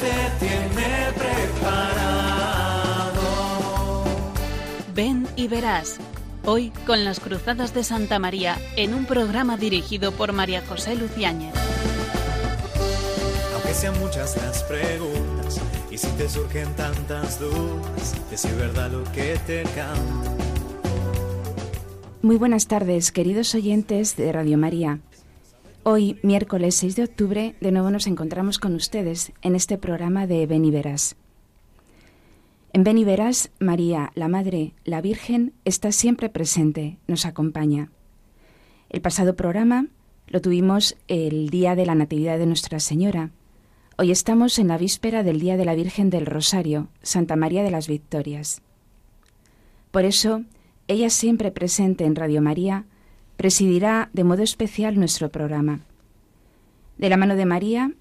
[0.00, 2.04] Te tiene preparado.
[4.94, 5.98] Ven y verás.
[6.44, 11.52] Hoy con las Cruzadas de Santa María en un programa dirigido por María José Luciáñez.
[13.54, 19.36] Aunque sean muchas las preguntas y si te surgen tantas dudas, es verdad lo que
[19.48, 20.36] te canto.
[22.22, 25.00] Muy buenas tardes, queridos oyentes de Radio María.
[25.84, 30.46] Hoy, miércoles 6 de octubre, de nuevo nos encontramos con ustedes en este programa de
[30.46, 31.16] Verás.
[32.72, 37.90] En Verás, María, la Madre, la Virgen, está siempre presente, nos acompaña.
[38.90, 39.86] El pasado programa
[40.26, 43.30] lo tuvimos el día de la Natividad de Nuestra Señora.
[43.96, 47.70] Hoy estamos en la víspera del Día de la Virgen del Rosario, Santa María de
[47.70, 48.62] las Victorias.
[49.90, 50.42] Por eso,
[50.88, 52.84] ella siempre presente en Radio María,
[53.38, 55.78] presidirá de modo especial nuestro programa.
[56.98, 57.92] De la mano de María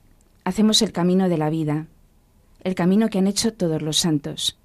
[0.43, 1.85] hacemos el camino de la vida,
[2.63, 4.57] el camino que han hecho todos los santos.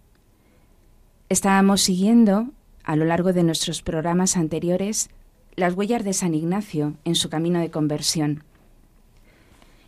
[1.28, 2.48] Estábamos siguiendo,
[2.84, 5.10] a lo largo de nuestros programas anteriores,
[5.56, 8.42] las huellas de San Ignacio en su camino de conversión.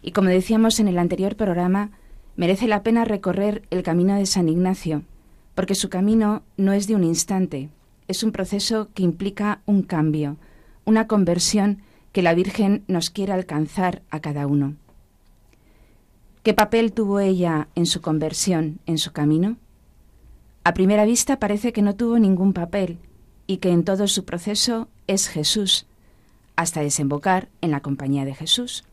[0.02, 1.92] Y como decíamos en el anterior programa,
[2.36, 5.02] merece la pena recorrer el camino de San Ignacio,
[5.54, 7.70] porque su camino no es de un instante,
[8.06, 10.36] es un proceso que implica un cambio,
[10.84, 11.82] una conversión
[12.12, 14.76] que la Virgen nos quiere alcanzar a cada uno.
[16.42, 19.56] ¿Qué papel tuvo ella en su conversión, en su camino?
[20.62, 22.98] A primera vista parece que no tuvo ningún papel
[23.46, 25.86] y que en todo su proceso es Jesús,
[26.56, 28.84] hasta desembocar en la compañía de Jesús.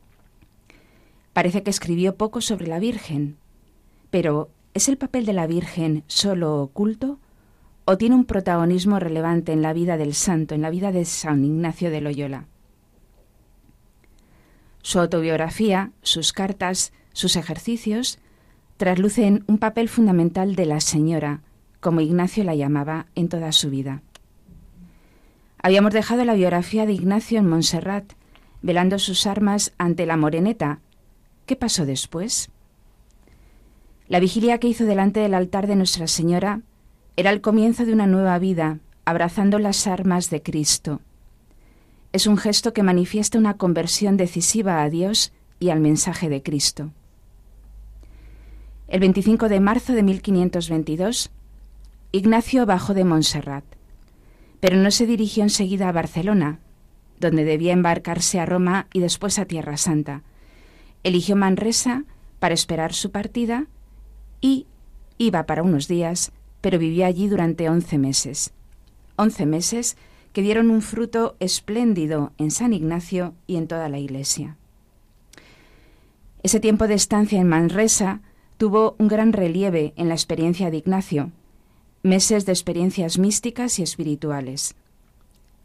[1.34, 3.38] Parece que escribió poco sobre la Virgen,
[4.10, 7.20] pero ¿es el papel de la Virgen solo oculto
[7.86, 11.44] o tiene un protagonismo relevante en la vida del santo, en la vida de San
[11.44, 12.46] Ignacio de Loyola.
[14.82, 18.20] Su autobiografía, sus cartas, sus ejercicios,
[18.78, 21.42] traslucen un papel fundamental de la señora,
[21.80, 24.02] como Ignacio la llamaba en toda su vida.
[25.62, 28.14] Habíamos dejado la biografía de Ignacio en Montserrat,
[28.62, 30.80] velando sus armas ante la moreneta.
[31.46, 32.50] ¿Qué pasó después?
[34.08, 36.62] La vigilia que hizo delante del altar de Nuestra Señora
[37.16, 41.02] era el comienzo de una nueva vida, abrazando las armas de Cristo.
[42.14, 46.92] Es un gesto que manifiesta una conversión decisiva a Dios y al mensaje de Cristo.
[48.88, 51.32] El 25 de marzo de 1522,
[52.12, 53.64] Ignacio bajó de Montserrat,
[54.60, 56.60] pero no se dirigió enseguida a Barcelona,
[57.20, 60.24] donde debía embarcarse a Roma y después a Tierra Santa.
[61.04, 62.04] Eligió Manresa
[62.40, 63.68] para esperar su partida
[64.42, 64.66] y
[65.18, 68.54] iba para unos días pero vivió allí durante once meses.
[69.18, 69.98] Once meses
[70.34, 74.56] que dieron un fruto espléndido en San Ignacio y en toda la Iglesia.
[76.44, 78.22] Ese tiempo de estancia en Manresa
[78.58, 81.32] tuvo un gran relieve en la experiencia de Ignacio,
[82.04, 84.76] meses de experiencias místicas y espirituales.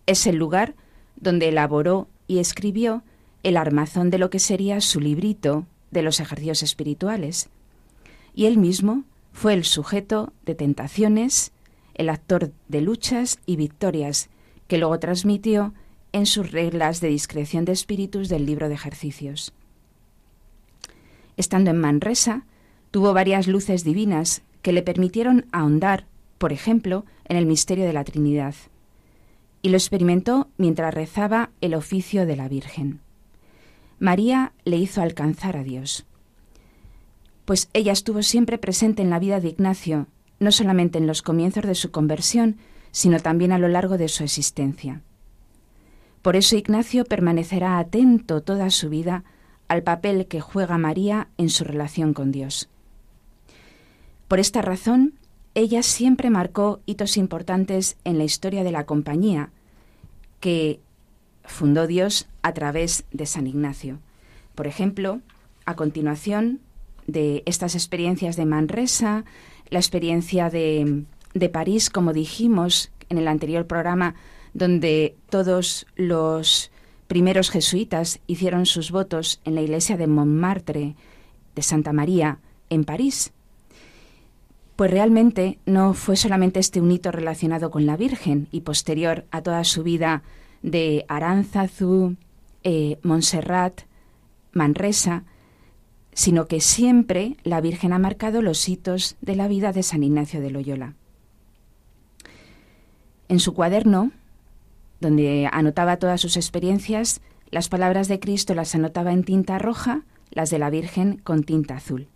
[0.06, 0.74] Es el lugar
[1.16, 3.02] donde elaboró y escribió
[3.42, 7.48] el armazón de lo que sería su librito de los ejercicios espirituales.
[8.34, 9.04] Y él mismo
[9.36, 11.52] fue el sujeto de tentaciones,
[11.92, 14.30] el actor de luchas y victorias,
[14.66, 15.74] que luego transmitió
[16.12, 19.52] en sus reglas de discreción de espíritus del libro de ejercicios.
[21.36, 22.46] Estando en Manresa,
[22.91, 26.06] tuvo varias luces divinas que le permitieron ahondar,
[26.38, 28.54] por ejemplo, en el misterio de la Trinidad.
[29.60, 33.00] Y lo experimentó mientras rezaba el oficio de la Virgen.
[33.98, 36.06] María le hizo alcanzar a Dios
[37.46, 40.08] pues ella estuvo siempre presente en la vida de Ignacio,
[40.38, 42.58] no solamente en los comienzos de su conversión,
[42.90, 45.00] sino también a lo largo de su existencia.
[46.20, 49.24] Por eso Ignacio permanecerá atento toda su vida
[49.68, 52.69] al papel que juega María en su relación con Dios.
[54.26, 55.14] Por esta razón,
[55.54, 59.50] ella siempre marcó hitos importantes en la historia de la compañía,
[60.40, 60.81] que
[61.44, 64.00] fundó Dios a través de San Ignacio.
[64.56, 65.20] Por ejemplo,
[65.64, 66.60] a continuación
[67.06, 69.25] de estas experiencias de Manresa,
[69.70, 71.05] la experiencia de,
[71.35, 74.14] de París, como dijimos en el anterior programa,
[74.55, 76.70] donde todos los
[77.06, 80.97] primeros jesuitas hicieron sus votos en la iglesia de Montmartre
[81.55, 82.38] de Santa María
[82.70, 83.32] en París.
[84.76, 89.43] Pues realmente no fue solamente este un hito relacionado con la Virgen y posterior a
[89.43, 90.23] toda su vida
[90.62, 92.17] de Aránzazu,
[92.62, 93.82] eh, Montserrat,
[94.52, 95.25] Manresa,
[96.16, 100.40] sino que siempre la Virgen ha marcado los hitos de la vida de San Ignacio
[100.40, 100.94] de Loyola.
[103.28, 104.12] En su cuaderno,
[104.98, 107.20] donde anotaba todas sus experiencias,
[107.50, 111.76] las palabras de Cristo las anotaba en tinta roja, las de la Virgen con tinta
[111.76, 112.08] azul.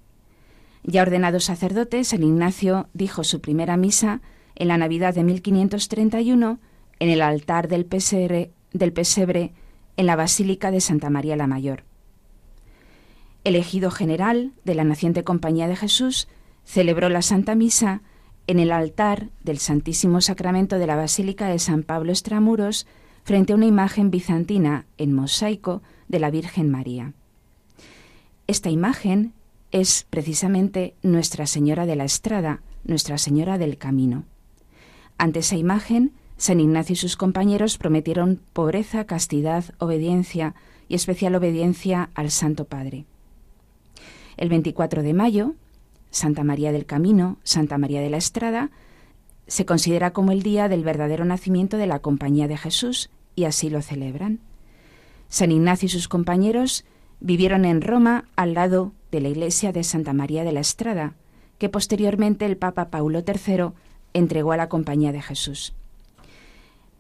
[0.83, 4.23] Ya ordenado sacerdote, San Ignacio dijo su primera misa
[4.55, 6.59] en la Navidad de 1531
[7.01, 9.53] en el altar del pesebre, del pesebre
[9.99, 11.90] en la Basílica de Santa María la Mayor.
[13.45, 16.29] Elegido general de la naciente Compañía de Jesús,
[16.65, 18.03] celebró la Santa Misa
[18.47, 22.87] en el altar del Santísimo Sacramento de la Basílica de San Pablo Extramuros
[23.23, 27.15] frente a una imagen bizantina en mosaico de la Virgen María.
[28.47, 29.33] Esta imagen
[29.71, 34.25] es precisamente Nuestra Señora de la Estrada, Nuestra Señora del Camino.
[35.17, 40.55] Ante esa imagen, San Ignacio y sus compañeros prometieron pobreza, castidad, obediencia
[40.89, 43.05] y especial obediencia al Santo Padre.
[44.41, 45.53] El 24 de mayo,
[46.11, 48.71] Santa María del Camino, Santa María de la Estrada,
[49.47, 53.69] se considera como el día del verdadero nacimiento de la Compañía de Jesús y así
[53.69, 54.41] lo celebran.
[55.29, 56.87] San Ignacio y sus compañeros
[57.21, 61.13] vivieron en Roma al lado de la iglesia de Santa María de la Estrada,
[61.59, 63.73] que posteriormente el Papa Paulo III
[64.15, 65.75] entregó a la Compañía de Jesús.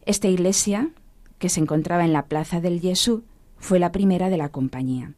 [0.05, 0.91] Esta iglesia,
[1.39, 3.23] que se encontraba en la Plaza del Jesús,
[3.57, 5.15] fue la primera de la Compañía.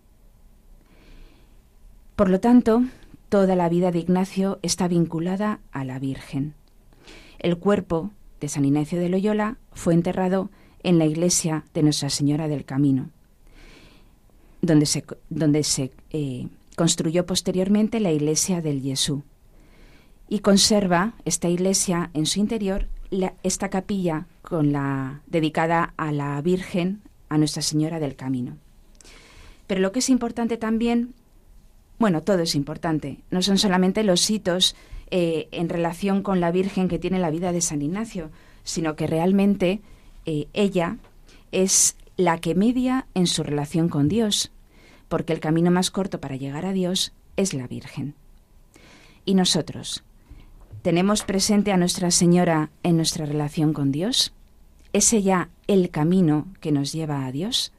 [2.23, 2.85] Por lo tanto,
[3.31, 6.55] toda la vida de Ignacio está vinculada a la Virgen.
[7.41, 10.49] El cuerpo de San Ignacio de Loyola fue enterrado
[10.85, 13.11] en la iglesia de Nuestra Señora del Camino,
[14.61, 16.47] donde se, donde se eh,
[16.77, 19.25] construyó posteriormente la iglesia del Jesús.
[20.29, 22.87] Y conserva esta iglesia en su interior
[23.43, 28.59] esta capilla con la dedicada a la Virgen, a Nuestra Señora del Camino.
[29.67, 31.15] Pero lo que es importante también
[32.03, 33.19] bueno, todo es importante.
[33.31, 34.75] No son solamente los hitos
[35.13, 38.31] eh, en relación con la Virgen que tiene la vida de San Ignacio,
[38.65, 39.81] sino que realmente
[40.27, 40.97] eh, ella
[41.53, 44.51] es la que media en su relación con Dios,
[45.09, 48.17] porque el camino más corto para llegar a Dios es la Virgen.
[49.25, 50.03] ¿Y nosotros?
[50.83, 54.33] ¿Tenemos presente a Nuestra Señora en nuestra relación con Dios?
[54.93, 57.73] ¿Es ella el camino que nos lleva a Dios?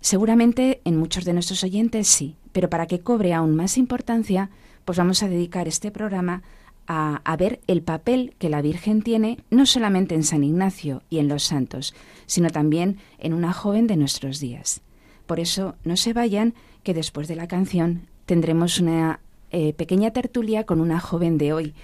[0.00, 4.50] Seguramente en muchos de nuestros oyentes sí, pero para que cobre aún más importancia,
[4.84, 6.42] pues vamos a dedicar este programa
[6.86, 11.28] a, ver el papel que la Virgen tiene no solamente en San Ignacio y en
[11.28, 14.80] los santos, sino también en una joven de nuestros días.
[15.26, 19.20] Por eso no se vayan, que después de la canción tendremos una
[19.50, 21.74] eh, pequeña tertulia con una joven de hoy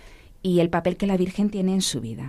[0.43, 2.29] y el papel que la Virgen tiene en su vida.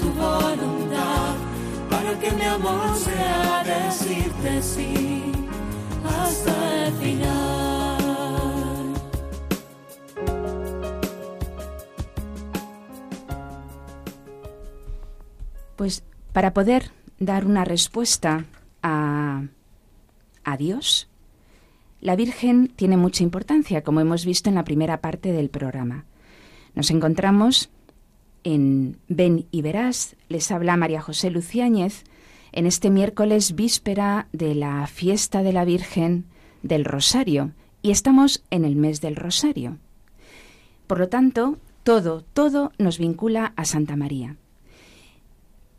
[0.00, 1.34] tu voluntad,
[1.90, 5.32] para que mi amor sea decirte sí
[6.04, 7.94] hasta el final.
[15.76, 18.44] Pues para poder dar una respuesta
[18.82, 19.42] a,
[20.44, 21.08] a Dios,
[22.00, 26.04] la Virgen tiene mucha importancia, como hemos visto en la primera parte del programa.
[26.74, 27.70] Nos encontramos
[28.44, 30.16] en Ven y Verás.
[30.28, 32.04] Les habla María José Luciáñez
[32.52, 36.26] en este miércoles víspera de la fiesta de la Virgen
[36.62, 37.50] del Rosario
[37.82, 39.78] y estamos en el mes del Rosario.
[40.86, 44.36] Por lo tanto, todo, todo nos vincula a Santa María.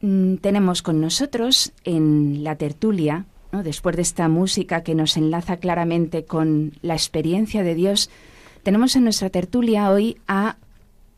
[0.01, 3.25] Mm, tenemos con nosotros en la tertulia,
[3.63, 8.09] después de esta música que nos enlaza claramente con la experiencia de Dios,
[8.63, 10.57] tenemos en nuestra tertulia hoy a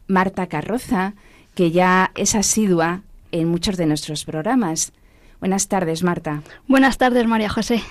[0.07, 1.15] Marta Carroza,
[1.57, 4.93] que ya es asidua en muchos de nuestros programas.
[5.39, 6.43] Buenas tardes, Marta.
[6.67, 7.81] Buenas tardes, María José.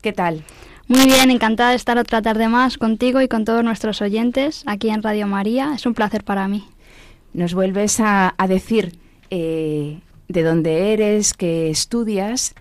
[0.00, 0.42] ¿Qué tal?
[0.88, 4.88] Muy bien, encantada de estar otra tarde más contigo y con todos nuestros oyentes aquí
[4.88, 5.74] en Radio María.
[5.74, 6.64] Es un placer para mí.
[7.34, 8.98] Nos vuelves a, decir
[9.28, 9.98] eh,
[10.28, 12.54] de dónde eres, qué estudias.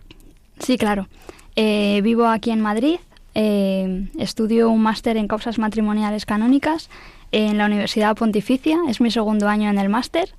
[0.60, 1.08] Sí, claro.
[1.56, 3.00] Eh, vivo aquí en Madrid.
[3.34, 6.90] Eh, estudio un máster en causas matrimoniales canónicas
[7.32, 8.80] en la Universidad Pontificia.
[8.88, 10.30] Es mi segundo año en el máster.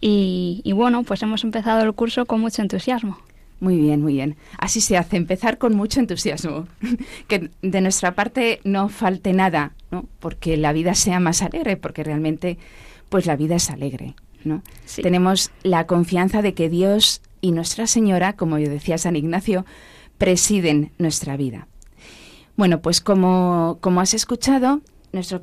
[0.00, 3.18] Y, y bueno, pues hemos empezado el curso con mucho entusiasmo.
[3.60, 4.36] Muy bien, muy bien.
[4.58, 6.68] Así se hace, empezar con mucho entusiasmo.
[7.28, 10.06] que de nuestra parte no falte nada, ¿no?
[10.20, 12.58] Porque la vida sea más alegre, porque realmente,
[13.08, 14.14] pues la vida es alegre,
[14.44, 14.62] ¿no?
[15.02, 19.66] Tenemos la confianza de que Dios y Nuestra Señora, como yo decía San Ignacio,
[20.18, 21.66] presiden nuestra vida.
[22.56, 24.80] Bueno, pues como, como has escuchado,
[25.12, 25.42] nuestro,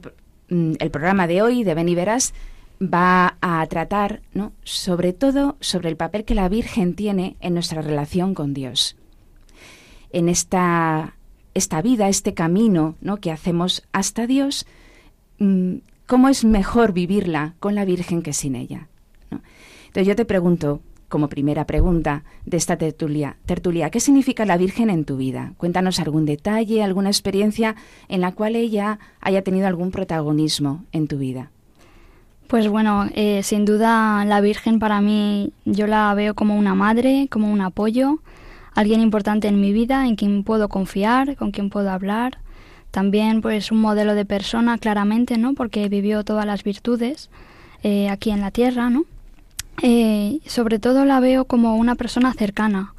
[0.49, 2.33] el programa de hoy de Ben y Verás
[2.81, 4.51] va a tratar, ¿no?
[4.63, 8.97] sobre todo, sobre el papel que la Virgen tiene en nuestra relación con Dios.
[10.11, 11.15] En esta,
[11.53, 13.17] esta vida, este camino ¿no?
[13.17, 14.65] que hacemos hasta Dios,
[15.39, 15.75] mm,
[16.05, 18.87] ¿cómo es mejor vivirla con la Virgen que sin ella?
[19.31, 20.81] Entonces yo te pregunto,
[21.15, 25.53] como primera pregunta de esta tertulia, tertulia, ¿qué significa la Virgen en tu vida?
[25.55, 27.77] Cuéntanos algún detalle, alguna experiencia
[28.09, 31.51] en la cual ella haya tenido algún protagonismo en tu vida.
[32.47, 37.29] Pues bueno, eh, sin duda la Virgen para mí yo la veo como una madre,
[37.31, 38.19] como un apoyo,
[38.73, 42.39] alguien importante en mi vida, en quien puedo confiar, con quien puedo hablar.
[42.91, 45.53] También pues un modelo de persona claramente, ¿no?
[45.53, 47.29] Porque vivió todas las virtudes
[47.83, 49.05] eh, aquí en la tierra, ¿no?
[49.81, 52.93] Eh, sobre todo la veo como una persona cercana.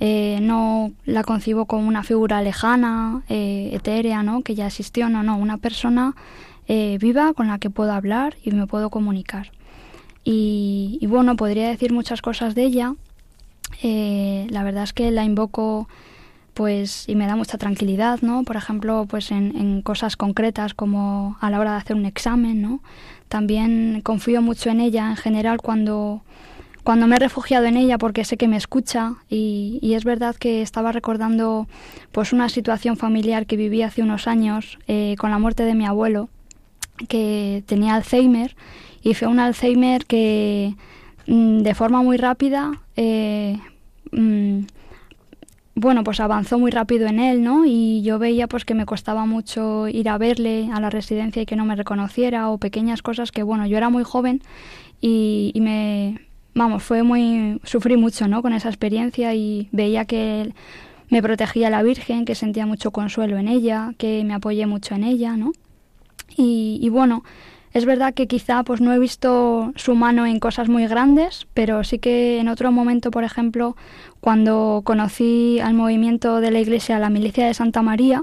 [0.00, 4.42] no la concibo como una figura lejana, etérea, ¿no?
[4.42, 6.14] Que ya existió, no, no, una persona
[6.66, 9.50] eh, viva con la que puedo hablar y me puedo comunicar.
[10.26, 12.94] Y, bueno, podría decir muchas cosas de ella.
[13.82, 15.88] Eh, la verdad es que la invoco
[16.54, 18.44] pues y me da mucha tranquilidad, ¿no?
[18.44, 22.80] Por ejemplo, pues en, cosas concretas como a la hora de hacer un examen, ¿no?
[23.34, 26.22] También confío mucho en ella en general cuando,
[26.84, 30.62] cuando me he refugiado en ella porque sé que me escucha y, es verdad que
[30.62, 31.66] estaba recordando
[32.12, 35.84] pues una situación familiar que viví hace unos años eh, con la muerte de mi
[35.84, 36.28] abuelo
[37.08, 38.54] que tenía Alzheimer
[39.02, 40.76] y fue un Alzheimer que
[41.26, 43.58] mm, de forma muy rápida eh,
[44.12, 44.60] mm,
[45.74, 49.26] bueno pues avanzó muy rápido en él no y yo veía pues que me costaba
[49.26, 53.32] mucho ir a verle a la residencia y que no me reconociera o pequeñas cosas
[53.32, 54.42] que bueno yo era muy joven
[55.00, 56.20] y, y me
[56.54, 60.52] vamos fue muy sufrí mucho no con esa experiencia y veía que
[61.08, 65.04] me protegía la Virgen que sentía mucho consuelo en ella que me apoyé mucho en
[65.04, 65.52] ella no
[66.36, 67.22] y, bueno,
[67.74, 71.82] es verdad que quizá pues no he visto su mano en cosas muy grandes, pero
[71.82, 73.76] sí que en otro momento, por ejemplo,
[74.20, 78.22] cuando conocí al movimiento de la Iglesia, la Milicia de Santa María,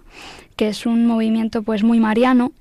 [0.55, 2.53] que es un movimiento pues muy mariano,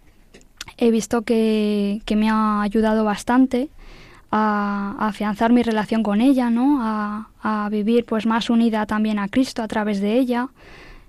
[0.79, 3.69] he visto que, me ha ayudado bastante
[4.33, 6.81] a, afianzar mi relación con ella, ¿no?
[6.83, 10.49] A, a, vivir pues más unida también a Cristo a través de ella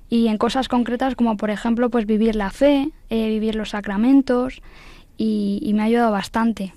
[0.09, 4.61] y en cosas concretas como por ejemplo pues vivir la fe, eh, vivir los sacramentos
[5.23, 6.73] y, me ha ayudado bastante.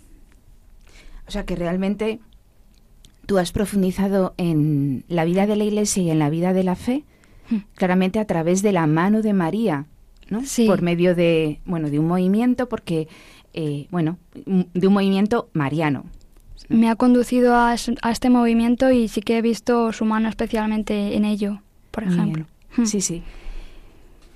[1.26, 2.20] O sea que realmente
[3.26, 6.76] tú has profundizado en la vida de la Iglesia y en la vida de la
[6.76, 7.04] fe,
[7.48, 7.56] hmm.
[7.74, 9.86] claramente a través de la mano de María,
[10.28, 10.44] ¿no?
[10.44, 10.66] Sí.
[10.66, 13.08] Por medio de, bueno, de un movimiento, porque,
[13.54, 16.04] eh, bueno, de un movimiento mariano.
[16.68, 21.24] Me ha conducido a, este movimiento y sí que he visto su mano especialmente en
[21.24, 22.46] ello, por ejemplo.
[22.76, 22.84] Hmm.
[22.84, 23.22] Sí, sí.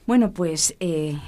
[0.06, 1.18] Bueno, pues eh,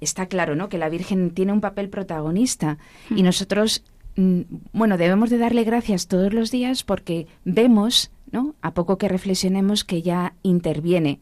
[0.00, 0.68] está claro, ¿no?
[0.68, 2.78] Que la Virgen tiene un papel protagonista
[3.10, 3.24] y hmm.
[3.24, 3.84] nosotros,
[4.16, 4.40] mm,
[4.72, 8.54] bueno, debemos de darle gracias todos los días porque vemos, ¿no?
[8.62, 11.20] A poco que reflexionemos que ya interviene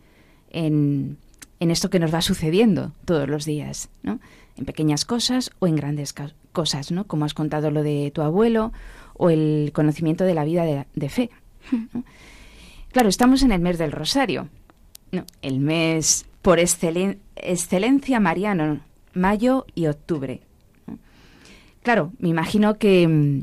[0.50, 1.18] en,
[1.60, 4.20] en esto que nos va sucediendo todos los días, ¿no?
[4.56, 6.14] En pequeñas cosas o en grandes
[6.52, 7.06] cosas, ¿no?
[7.06, 8.72] Como has contado lo de tu abuelo
[9.14, 11.30] o el conocimiento de la vida de, fe.
[11.70, 12.00] Hmm.
[12.92, 14.48] Claro, estamos en el mes del Rosario
[15.10, 18.80] no, el mes por excelencia mariano,
[19.12, 20.40] mayo y octubre.
[21.82, 23.42] Claro, me imagino que,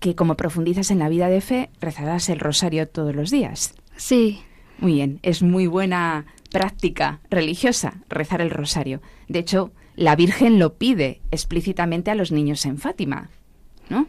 [0.00, 3.74] que como profundizas en la vida de fe, rezarás el rosario todos los días.
[3.96, 4.40] Sí.
[4.78, 9.02] Muy bien, es muy buena práctica religiosa rezar el rosario.
[9.28, 13.30] De hecho, la Virgen lo pide explícitamente a los niños en Fátima,
[13.88, 14.06] ¿no?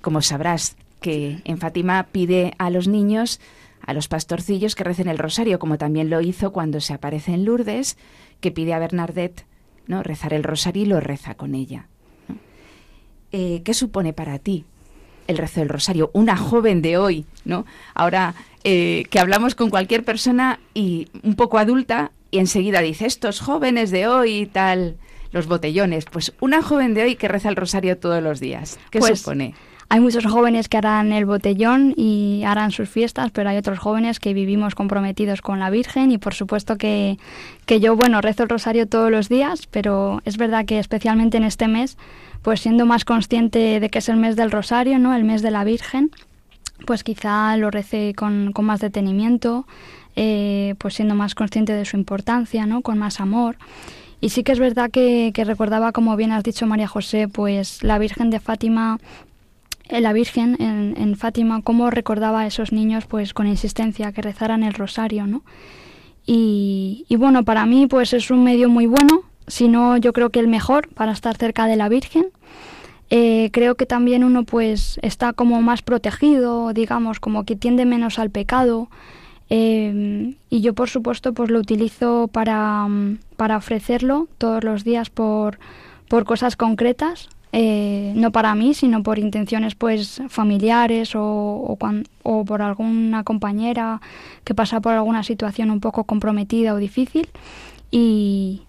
[0.00, 3.40] Como sabrás que en Fátima pide a los niños
[3.84, 7.44] a los pastorcillos que recen el rosario, como también lo hizo cuando se aparece en
[7.44, 7.96] Lourdes,
[8.40, 9.46] que pide a Bernadette
[9.86, 10.02] ¿no?
[10.02, 11.88] rezar el rosario y lo reza con ella.
[13.32, 14.64] Eh, ¿Qué supone para ti
[15.28, 16.10] el rezo del rosario?
[16.12, 17.64] Una joven de hoy, ¿no?
[17.94, 18.34] Ahora
[18.64, 23.90] eh, que hablamos con cualquier persona y un poco adulta y enseguida dice, estos jóvenes
[23.90, 24.96] de hoy y tal,
[25.32, 26.04] los botellones.
[26.04, 29.54] Pues una joven de hoy que reza el rosario todos los días, ¿qué Pues, supone?
[29.92, 34.20] Hay muchos jóvenes que harán el botellón y harán sus fiestas, pero hay otros jóvenes
[34.20, 37.18] que vivimos comprometidos con la Virgen y por supuesto que,
[37.66, 41.66] yo, bueno, rezo el rosario todos los días, pero es verdad que especialmente en este
[41.66, 41.98] mes,
[42.42, 45.12] pues siendo más consciente de que es el mes del rosario, ¿no?
[45.12, 46.12] El mes de la Virgen,
[46.86, 49.66] pues quizá lo rece con, con más detenimiento,
[50.14, 52.82] eh, pues siendo más consciente de su importancia, ¿no?
[52.82, 53.56] Con más amor.
[54.20, 57.82] Y sí que es verdad que, que recordaba, como bien has dicho María José, pues
[57.82, 59.00] la Virgen de Fátima
[59.90, 64.62] la Virgen en, en, Fátima, cómo recordaba a esos niños pues con insistencia que rezaran
[64.62, 65.42] el rosario, ¿no?
[66.26, 70.30] Y, y, bueno, para mí pues es un medio muy bueno, si no yo creo
[70.30, 72.26] que el mejor para estar cerca de la Virgen.
[73.12, 78.20] Eh, creo que también uno pues está como más protegido, digamos, como que tiende menos
[78.20, 78.88] al pecado.
[79.52, 82.86] Eh, y yo por supuesto pues lo utilizo para,
[83.36, 85.58] para ofrecerlo todos los días por,
[86.06, 92.04] por cosas concretas, eh, no para mí, sino por intenciones pues familiares o, o, cuan,
[92.22, 94.00] o, por alguna compañera
[94.44, 97.28] que pasa por alguna situación un poco comprometida o difícil
[97.90, 98.62] y,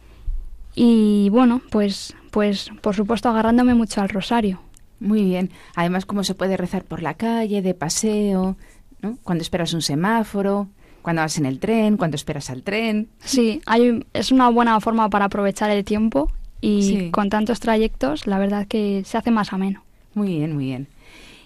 [0.74, 4.62] y bueno, pues, pues por supuesto agarrándome mucho al rosario.
[5.00, 5.52] Muy bien.
[5.76, 8.56] Además, cómo se puede rezar por la calle, de paseo,
[9.02, 9.18] ¿no?
[9.24, 10.70] Cuando esperas un semáforo,
[11.02, 13.10] cuando vas en el tren, cuando esperas al tren.
[13.20, 16.32] Sí, hay, es una buena forma para aprovechar el tiempo
[16.62, 17.12] y sí.
[17.12, 19.84] con tantos trayectos, la verdad que se hace más ameno.
[20.14, 20.88] Muy bien, muy bien.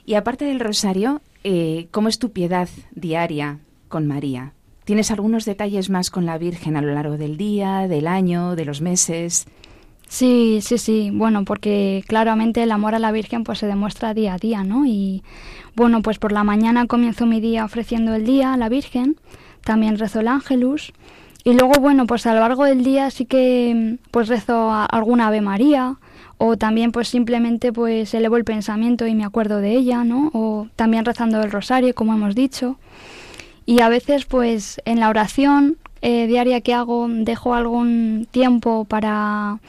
[0.05, 4.53] Y aparte del rosario, eh, ¿cómo es tu piedad diaria con María?
[4.83, 8.65] ¿Tienes algunos detalles más con la Virgen a lo largo del día, del año, de
[8.65, 9.47] los meses?
[10.07, 11.09] Sí, sí, sí.
[11.11, 14.85] Bueno, porque claramente el amor a la Virgen pues se demuestra día a día, ¿no?
[14.85, 15.23] Y
[15.75, 19.15] bueno, pues por la mañana comienzo mi día ofreciendo el día a la Virgen,
[19.63, 20.93] también rezo el ángelus
[21.47, 25.41] y luego, bueno, pues a lo largo del día sí que pues rezo alguna Ave
[25.41, 25.97] María
[26.39, 30.31] o también pues simplemente pues elevo el pensamiento y me acuerdo de ella, ¿no?
[30.33, 32.79] O también rezando el rosario, como hemos dicho.
[33.67, 39.59] Y a veces pues en la oración eh, diaria que hago dejo algún tiempo para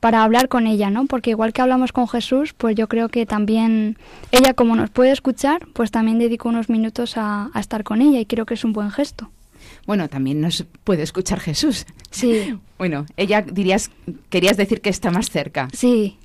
[0.00, 1.06] para hablar con ella, ¿no?
[1.06, 3.96] Porque igual que hablamos con Jesús, pues yo creo que también
[4.32, 8.20] ella como nos puede escuchar, pues también dedico unos minutos a, a estar con ella
[8.20, 9.30] y creo que es un buen gesto
[9.86, 11.86] bueno, también nos puede escuchar Jesús.
[12.10, 12.58] Sí.
[12.82, 13.92] Bueno, ella dirías,
[14.28, 15.68] querías decir que está más cerca.
[15.72, 16.18] Sí.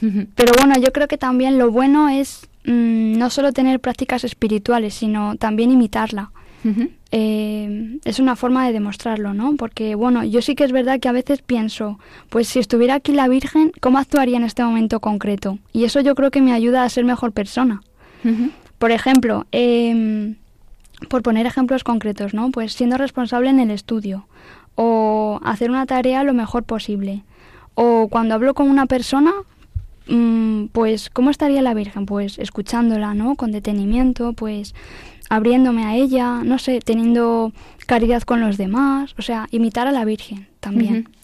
[0.00, 4.94] Pero bueno, yo creo que también lo bueno es mmm, no solo tener prácticas espirituales,
[4.94, 6.30] sino también imitarla.
[6.62, 6.90] Uh -huh.
[7.10, 9.56] eh, es una forma de demostrarlo, ¿no?
[9.56, 11.98] Porque, bueno, yo sí que es verdad que a veces pienso,
[12.28, 15.58] pues si estuviera aquí la Virgen, ¿cómo actuaría en este momento concreto?
[15.72, 17.80] Y eso yo creo que me ayuda a ser mejor persona.
[18.24, 18.50] Uh -huh.
[18.78, 20.34] Por ejemplo, eh,
[21.08, 22.50] por poner ejemplos concretos, ¿no?
[22.50, 24.26] Pues siendo responsable en el estudio
[24.74, 27.24] o hacer una tarea lo mejor posible.
[27.74, 29.32] O cuando hablo con una persona,
[30.08, 32.06] mmm, pues ¿cómo estaría la Virgen?
[32.06, 33.34] Pues escuchándola, ¿no?
[33.36, 34.74] Con detenimiento, pues
[35.28, 37.52] abriéndome a ella, no sé, teniendo
[37.86, 40.94] caridad con los demás, o sea, imitar a la Virgen también.
[40.94, 41.14] Uh -huh.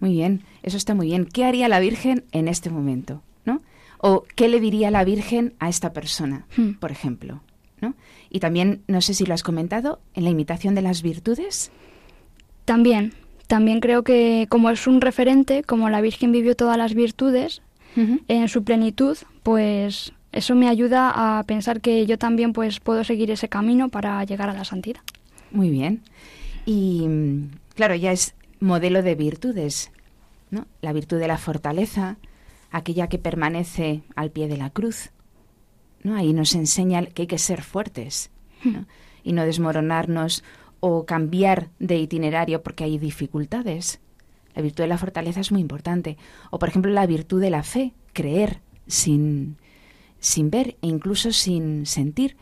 [0.00, 1.26] Muy bien, eso está muy bien.
[1.26, 3.62] ¿Qué haría la Virgen en este momento, no?
[3.98, 6.74] O qué le diría la Virgen a esta persona, Hmm.
[6.78, 7.40] por ejemplo,
[7.80, 7.94] ¿no?
[8.30, 11.70] Y también, no sé si lo has comentado, en la imitación de las virtudes.
[12.64, 13.12] También,
[13.46, 17.62] también creo que como es un referente, como la Virgen vivió todas las virtudes
[17.96, 18.22] uh -huh.
[18.28, 23.30] en su plenitud, pues eso me ayuda a pensar que yo también pues puedo seguir
[23.30, 25.00] ese camino para llegar a la santidad.
[25.50, 26.02] Muy bien.
[26.66, 27.06] Y
[27.74, 29.92] claro, ya es modelo de virtudes,
[30.50, 30.66] ¿no?
[30.82, 32.16] La virtud de la fortaleza,
[32.70, 35.10] aquella que permanece al pie de la cruz.
[36.02, 36.14] ¿No?
[36.14, 38.30] Ahí nos enseña que hay que ser fuertes
[39.22, 40.44] y no desmoronarnos
[40.80, 44.00] o cambiar de itinerario porque hay dificultades.
[44.54, 46.16] La virtud de la fortaleza es muy importante.
[46.50, 49.56] O, por ejemplo, la virtud de la fe, creer sin,
[50.18, 52.36] sin ver e incluso sin sentir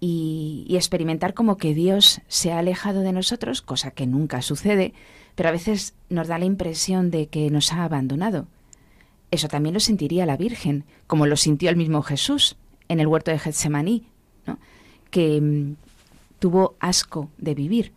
[0.00, 4.94] y, experimentar como que Dios se ha alejado de nosotros, cosa que nunca sucede,
[5.34, 8.48] pero a veces nos da la impresión de que nos ha abandonado.
[9.30, 12.56] Eso también lo sentiría la Virgen, como lo sintió el mismo Jesús
[12.90, 14.04] en el huerto de Getsemaní,
[14.46, 14.58] ¿no?
[15.10, 15.76] que mm,
[16.40, 17.92] tuvo asco de vivir.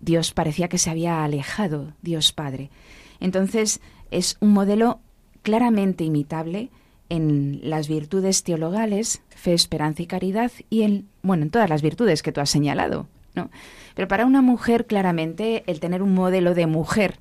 [0.00, 2.70] Dios parecía que se había alejado, Dios Padre.
[3.20, 5.00] Entonces es un modelo
[5.42, 6.68] claramente imitable
[7.08, 12.22] en las virtudes teologales, fe, esperanza y caridad, y en, bueno, en todas las virtudes
[12.22, 13.50] que tú has señalado, ¿no?
[13.94, 17.18] Pero para una mujer, claramente, el tener un modelo de mujer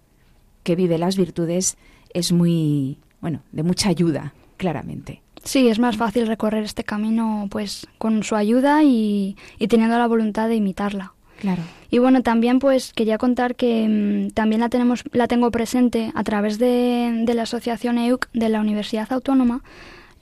[0.63, 1.77] que vive las virtudes
[2.13, 5.22] es muy, bueno, de mucha ayuda, claramente.
[5.43, 9.35] Sí, es más fácil recorrer este camino pues con su ayuda y,
[9.69, 11.13] teniendo la voluntad de imitarla.
[11.39, 11.61] Claro.
[11.89, 16.23] Y bueno, también pues quería contar que mm, también la tenemos, la tengo presente a
[16.23, 19.61] través de, de la asociación EUC de la Universidad Autónoma,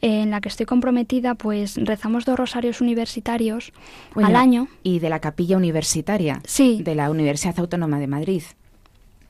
[0.02, 3.72] en la que estoy comprometida, pues rezamos dos rosarios universitarios
[4.16, 4.68] al año.
[4.82, 6.42] Y de la capilla universitaria.
[6.46, 6.82] Sí.
[6.84, 8.42] De la Universidad Autónoma de Madrid.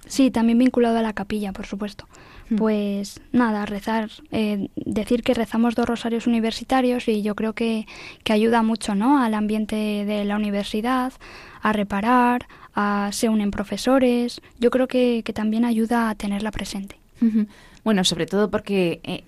[0.07, 2.07] Sí, también vinculado a la capilla, por supuesto.
[2.57, 7.87] Pues nada, rezar, eh, decir que rezamos dos rosarios universitarios y yo creo que,
[8.23, 9.21] que ayuda mucho ¿no?
[9.21, 11.13] al ambiente de la universidad,
[11.61, 14.41] a reparar, a se unen profesores.
[14.59, 16.97] Yo creo que, que también ayuda a tenerla presente.
[17.83, 19.23] Bueno, sobre todo porque eh,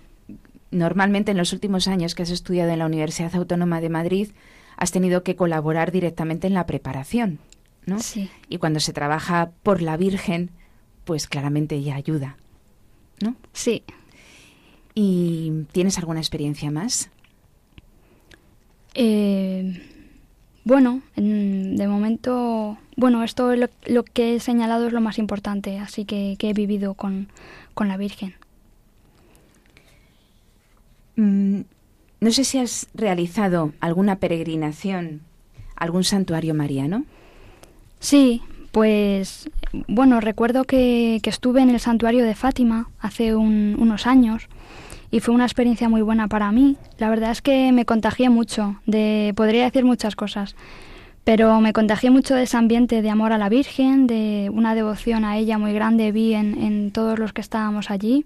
[0.72, 4.30] normalmente en los últimos años que has estudiado en la Universidad Autónoma de Madrid
[4.76, 7.40] has tenido que colaborar directamente en la preparación,
[7.86, 8.00] ¿no?
[8.00, 8.30] Sí.
[8.50, 10.50] Y cuando se trabaja por la Virgen,
[11.06, 12.38] pues claramente ella ayuda,
[13.22, 13.36] ¿no?
[13.54, 13.84] Sí.
[14.96, 17.10] ¿Y tienes alguna experiencia más?
[18.94, 19.82] Eh,
[20.64, 26.06] bueno, de momento, bueno, esto lo, lo, que he señalado es lo más importante, así
[26.06, 27.28] que, que he vivido con,
[27.74, 28.36] con la Virgen.
[31.16, 31.62] Mm,
[32.22, 35.22] no sé si has realizado alguna peregrinación,
[35.76, 37.06] algún santuario mariano.
[38.00, 38.42] Sí,
[38.74, 39.50] pues
[39.88, 44.50] bueno, recuerdo que, estuve en el santuario de Fátima hace unos años
[45.12, 46.76] y fue una experiencia muy buena para mí.
[46.98, 50.56] La verdad es que me contagié mucho, de, podría decir muchas cosas,
[51.24, 55.24] pero me contagié mucho de ese ambiente de amor a la Virgen, de una devoción
[55.24, 58.26] a ella muy grande vi en, en todos los que estábamos allí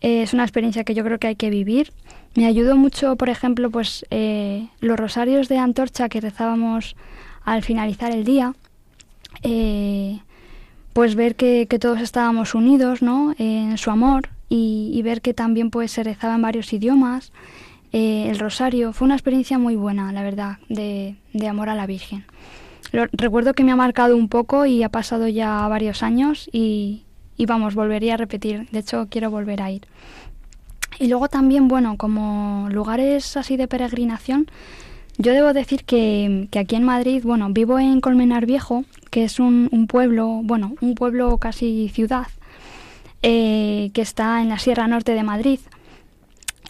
[0.00, 1.92] es una experiencia que yo creo que hay que vivir.
[2.34, 6.96] Me ayudó mucho, por ejemplo, pues eh, los rosarios de antorcha que rezábamos
[7.44, 8.54] al finalizar el día.
[9.42, 10.20] Eh,
[10.92, 13.34] pues ver que, todos estábamos unidos ¿no?
[13.38, 17.32] en su amor y, ver que también pues se rezaba en varios idiomas.
[17.92, 21.86] Eh, el rosario fue una experiencia muy buena, la verdad, de, de amor a la
[21.86, 22.24] Virgen.
[22.92, 27.04] recuerdo que me ha marcado un poco y ha pasado ya varios años y,
[27.36, 28.68] y vamos, volvería a repetir.
[28.70, 29.86] De hecho, quiero volver a ir.
[30.98, 34.50] Y luego también, bueno, como lugares así de peregrinación,
[35.20, 39.68] yo debo decir que, aquí en Madrid, bueno, vivo en Colmenar Viejo, que es un,
[39.86, 42.26] pueblo, bueno, un pueblo casi ciudad,
[43.22, 45.60] eh, que está en la Sierra Norte de Madrid.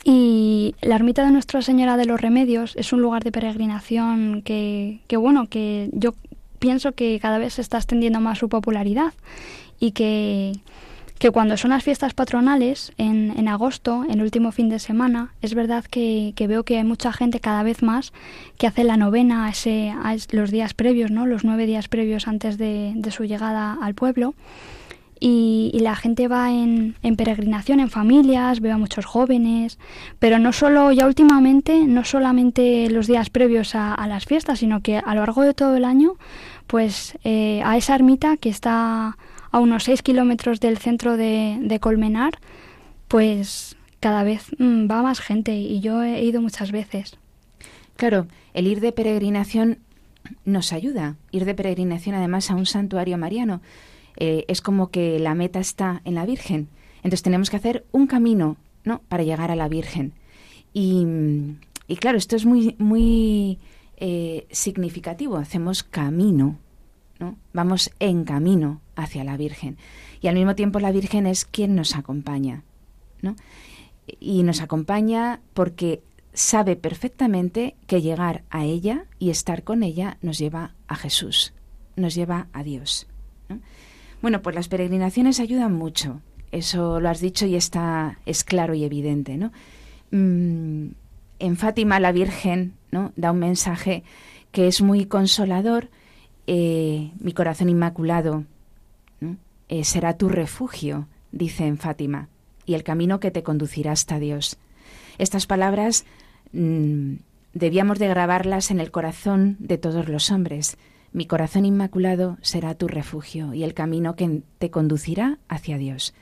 [0.02, 4.98] Y la ermita de Nuestra Señora de los Remedios es un lugar de peregrinación que,
[5.06, 6.14] que bueno, que yo
[6.58, 9.12] pienso que cada vez se está extendiendo más su popularidad
[9.78, 10.54] y que,
[11.20, 15.52] que cuando son las fiestas patronales, en, en, agosto, el último fin de semana, es
[15.52, 18.14] verdad que, que, veo que hay mucha gente cada vez más
[18.56, 21.26] que hace la novena a, los días previos, ¿no?
[21.26, 24.34] los nueve días previos antes de, su llegada al pueblo.
[25.20, 29.78] Y, la gente va en, en, peregrinación en familias, veo a muchos jóvenes,
[30.18, 34.80] pero no solo, ya últimamente, no solamente los días previos a, a las fiestas, sino
[34.80, 36.14] que a lo largo de todo el año,
[36.66, 39.18] pues eh, a esa ermita que está
[39.50, 42.38] a unos 6 kilómetros del centro de, Colmenar,
[43.08, 47.18] pues cada vez mm, va más gente y yo he ido muchas veces.
[47.96, 49.78] Claro, el ir de peregrinación
[50.44, 51.16] nos ayuda.
[51.32, 53.60] Ir de peregrinación además a un santuario mariano
[54.16, 56.68] eh, es como que la meta está en la Virgen.
[56.98, 59.02] Entonces tenemos que hacer un camino ¿no?
[59.08, 60.12] para llegar a la Virgen.
[60.72, 61.06] Y,
[61.88, 63.58] y claro, esto es muy, muy
[63.96, 65.36] eh, significativo.
[65.36, 66.58] Hacemos camino
[67.52, 69.76] Vamos en camino hacia la Virgen.
[70.20, 72.62] Y al mismo tiempo la Virgen es quien nos acompaña,
[73.22, 73.36] ¿no?
[74.18, 80.38] Y nos acompaña porque sabe perfectamente que llegar a ella y estar con ella nos
[80.38, 81.52] lleva a Jesús,
[81.96, 83.06] nos lleva a Dios.
[84.22, 86.20] Bueno, pues las peregrinaciones ayudan mucho.
[86.52, 89.52] Eso lo has dicho y está es claro y evidente, ¿no?
[90.10, 90.92] Mm,
[91.38, 93.12] en Fátima la Virgen, ¿no?
[93.16, 94.02] Da un mensaje
[94.52, 95.88] que es muy consolador
[96.46, 98.44] eh, mi corazón inmaculado
[99.68, 102.28] eh, será tu refugio, dice en Fátima,
[102.66, 104.58] y el camino que te conducirá hasta Dios.
[105.18, 106.04] Estas palabras
[106.52, 107.14] mm,
[107.54, 110.76] debíamos de grabarlas en el corazón de todos los hombres.
[111.12, 116.14] Mi corazón inmaculado será tu refugio y el camino que te conducirá hacia Dios.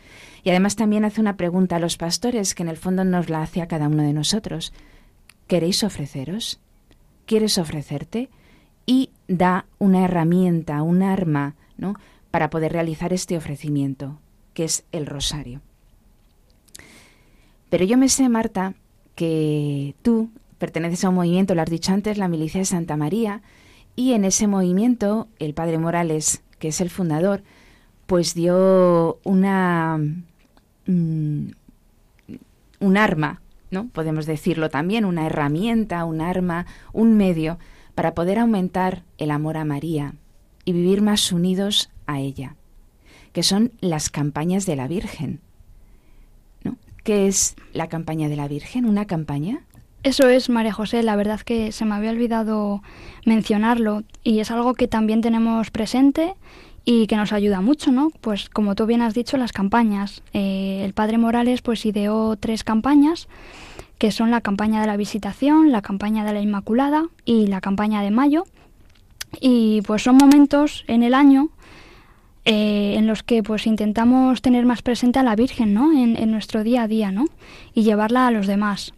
[0.43, 3.43] Y además también hace una pregunta a los pastores que en el fondo nos la
[3.43, 4.73] hace a cada uno de nosotros.
[5.47, 6.59] ¿Queréis ofreceros?
[7.27, 8.31] ¿Quieres ofrecerte?
[8.89, 11.95] y da una herramienta, un arma, ¿no?
[12.31, 14.19] Para poder realizar este ofrecimiento,
[14.55, 15.61] que es el rosario.
[17.71, 18.75] Pero yo me sé, Marta,
[19.15, 23.43] que tú perteneces a un movimiento, lo has dicho antes, la Milicia de Santa María,
[23.97, 27.43] y en ese movimiento el padre Morales, que es el fundador,
[28.07, 29.99] pues dio una
[30.87, 31.51] mm,
[32.81, 33.89] un arma ¿no?
[33.89, 37.59] Podemos decirlo también, una herramienta, un arma, un medio
[37.95, 40.15] para poder aumentar el amor a María
[40.65, 42.57] y vivir más unidos a ella,
[43.33, 45.41] que son las campañas de la Virgen.
[46.65, 46.77] ¿no?
[47.05, 48.87] ¿Qué es la campaña de la Virgen?
[48.87, 49.61] ¿Una campaña?
[50.03, 52.83] Eso es, María José, la verdad que se me había olvidado
[53.25, 56.35] mencionarlo y es algo que también tenemos presente
[56.85, 58.11] y que nos ayuda mucho, ¿no?
[58.23, 60.23] Pues como tú bien has dicho, las campañas.
[60.33, 63.29] Eh, el padre Morales pues ideó tres campañas
[63.99, 68.01] que son la campaña de la visitación, la campaña de la Inmaculada y la campaña
[68.01, 68.45] de mayo.
[69.41, 71.51] Y pues son momentos en el año
[72.49, 75.93] eh, en los que pues intentamos tener más presente a la Virgen, ¿no?
[75.93, 77.27] En, en, nuestro día a día, ¿no?
[77.75, 78.95] Y llevarla a los demás.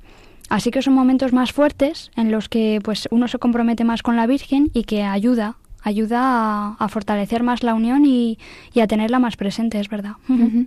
[0.49, 4.15] Así que son momentos más fuertes en los que pues uno se compromete más con
[4.15, 8.39] la Virgen y que ayuda ayuda a, a fortalecer más la unión y,
[8.73, 10.13] y, a tenerla más presente, es verdad.
[10.29, 10.67] Uh -huh.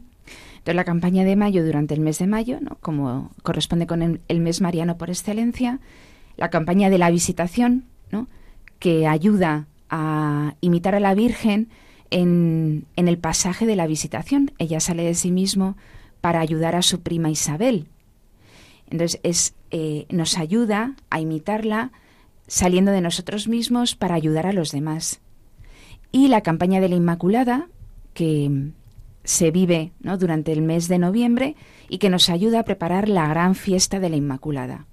[0.64, 2.78] Entonces, la campaña de mayo, durante el mes de mayo, ¿no?
[2.82, 5.80] como corresponde con el, el, mes mariano por excelencia,
[6.36, 8.28] la campaña de la visitación, ¿no?
[8.80, 11.70] que ayuda a imitar a la Virgen
[12.14, 14.52] en, el pasaje de la visitación.
[14.60, 15.76] Ella sale de sí mismo
[16.22, 17.88] para ayudar a su prima Isabel.
[18.90, 21.92] Entonces, es, eh, nos ayuda a imitarla
[22.48, 25.22] saliendo de nosotros mismos para ayudar a los demás.
[26.12, 27.68] Y la campaña de la Inmaculada,
[28.14, 28.72] que
[29.24, 31.56] se vive durante el mes de noviembre
[31.90, 34.86] y que nos ayuda a preparar la gran fiesta de la Inmaculada.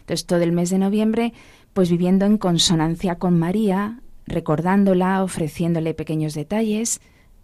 [0.00, 1.34] Entonces, todo el mes de noviembre,
[1.74, 7.00] pues viviendo en consonancia con María, recordándola, ofreciéndole pequeños detalles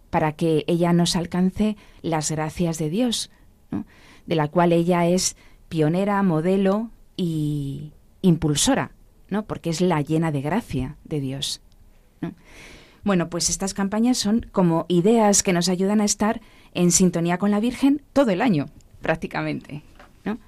[0.09, 3.31] para que ella nos alcance las gracias de Dios,
[4.25, 5.35] de la cual ella es
[5.69, 7.93] pionera, modelo y,
[8.23, 8.91] impulsora,
[9.29, 9.45] ¿no?
[9.45, 11.61] Porque es la llena de gracia de Dios.
[12.21, 12.33] ¿no?
[13.03, 16.41] Bueno, pues estas campañas son como ideas que nos ayudan a estar
[16.73, 18.67] en sintonía con la Virgen todo el año,
[19.01, 19.83] prácticamente.
[20.23, 20.39] ¿no?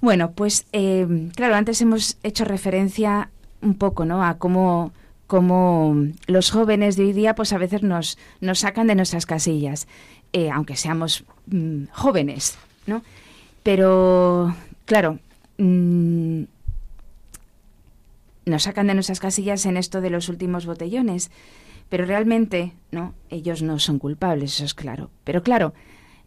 [0.00, 3.30] Bueno, pues eh, claro, antes hemos hecho referencia
[3.62, 4.22] un poco, ¿no?
[4.22, 4.92] A cómo,
[5.28, 5.94] cómo
[6.26, 8.18] los jóvenes de hoy día, pues a veces nos,
[8.54, 9.86] sacan de nuestras casillas,
[10.32, 13.02] eh, aunque seamos mm, jóvenes, ¿no?
[13.62, 15.18] Pero, claro,
[15.58, 16.44] mmm,
[18.46, 21.30] nos sacan de nuestras casillas en esto de los últimos botellones,
[21.90, 23.14] pero realmente, ¿no?
[23.28, 25.10] Ellos no son culpables, eso es claro.
[25.24, 25.74] Pero claro,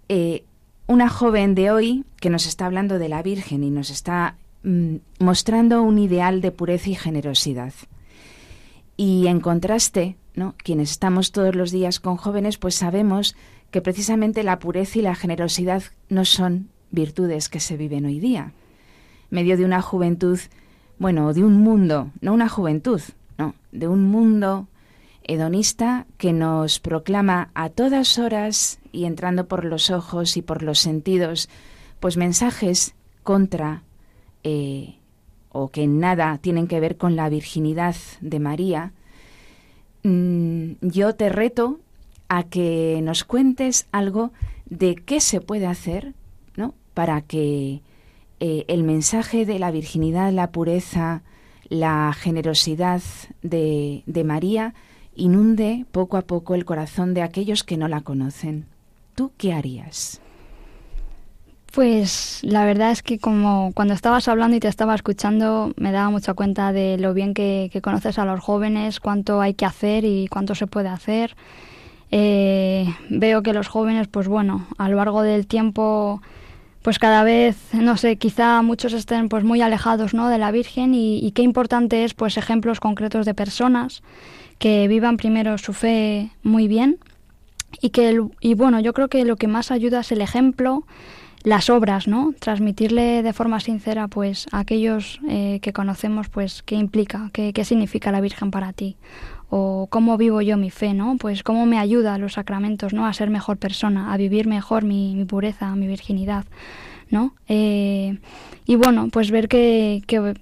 [0.09, 0.43] eh,
[0.85, 4.97] una joven de hoy que nos está hablando de la Virgen y nos está mm,
[5.17, 7.73] mostrando un ideal de pureza y generosidad.
[9.01, 10.53] Y en contraste, ¿no?
[10.63, 13.35] Quienes estamos todos los días con jóvenes, pues sabemos
[13.71, 18.53] que precisamente la pureza y la generosidad no son virtudes que se viven hoy día.
[19.31, 20.39] Medio de una juventud
[20.99, 23.01] bueno, de un mundo, no una juventud,
[23.39, 24.67] no, de un mundo
[25.23, 30.77] hedonista que nos proclama a todas horas y entrando por los ojos y por los
[30.77, 31.49] sentidos,
[31.99, 33.81] pues mensajes contra
[34.43, 34.99] eh,
[35.51, 38.93] o que en nada tienen que ver con la virginidad de María,
[40.03, 41.79] mm, yo te reto
[42.29, 44.31] a que nos cuentes algo
[44.65, 46.13] de qué se puede hacer,
[46.55, 46.73] ¿no?
[46.93, 47.81] Para que
[48.39, 51.23] eh, el mensaje de la virginidad, la pureza,
[51.67, 53.01] la generosidad
[53.41, 54.73] de, de María
[55.15, 58.65] inunde poco a poco el corazón de aquellos que no la conocen.
[59.13, 60.21] ¿Tú qué harías?
[61.71, 66.09] Pues la verdad es que como cuando estabas hablando y te estaba escuchando me daba
[66.09, 70.27] mucha cuenta de lo bien que, conoces a los jóvenes, cuánto hay que hacer y
[70.27, 71.35] cuánto se puede hacer.
[72.11, 76.21] Eh, veo que los jóvenes, pues bueno, a lo largo del tiempo
[76.81, 80.27] pues cada vez, no sé, quizá muchos estén pues muy alejados ¿no?
[80.27, 84.01] de la Virgen y, y, qué importante es pues ejemplos concretos de personas
[84.57, 86.97] que vivan primero su fe muy bien
[87.79, 90.83] y que y bueno, yo creo que lo que más ayuda es el ejemplo,
[91.43, 92.33] las obras, ¿no?
[92.39, 97.65] Transmitirle de forma sincera pues a aquellos eh, que conocemos pues qué implica, qué, qué
[97.65, 98.97] significa la Virgen para ti
[99.51, 101.17] o cómo vivo yo mi fe, ¿no?
[101.19, 103.05] Pues cómo me ayuda los sacramentos, ¿no?
[103.05, 106.45] A ser mejor persona, a vivir mejor mi, mi pureza, mi virginidad,
[107.09, 107.35] ¿no?
[107.49, 108.17] Eh,
[108.65, 110.35] y bueno, pues ver que, que,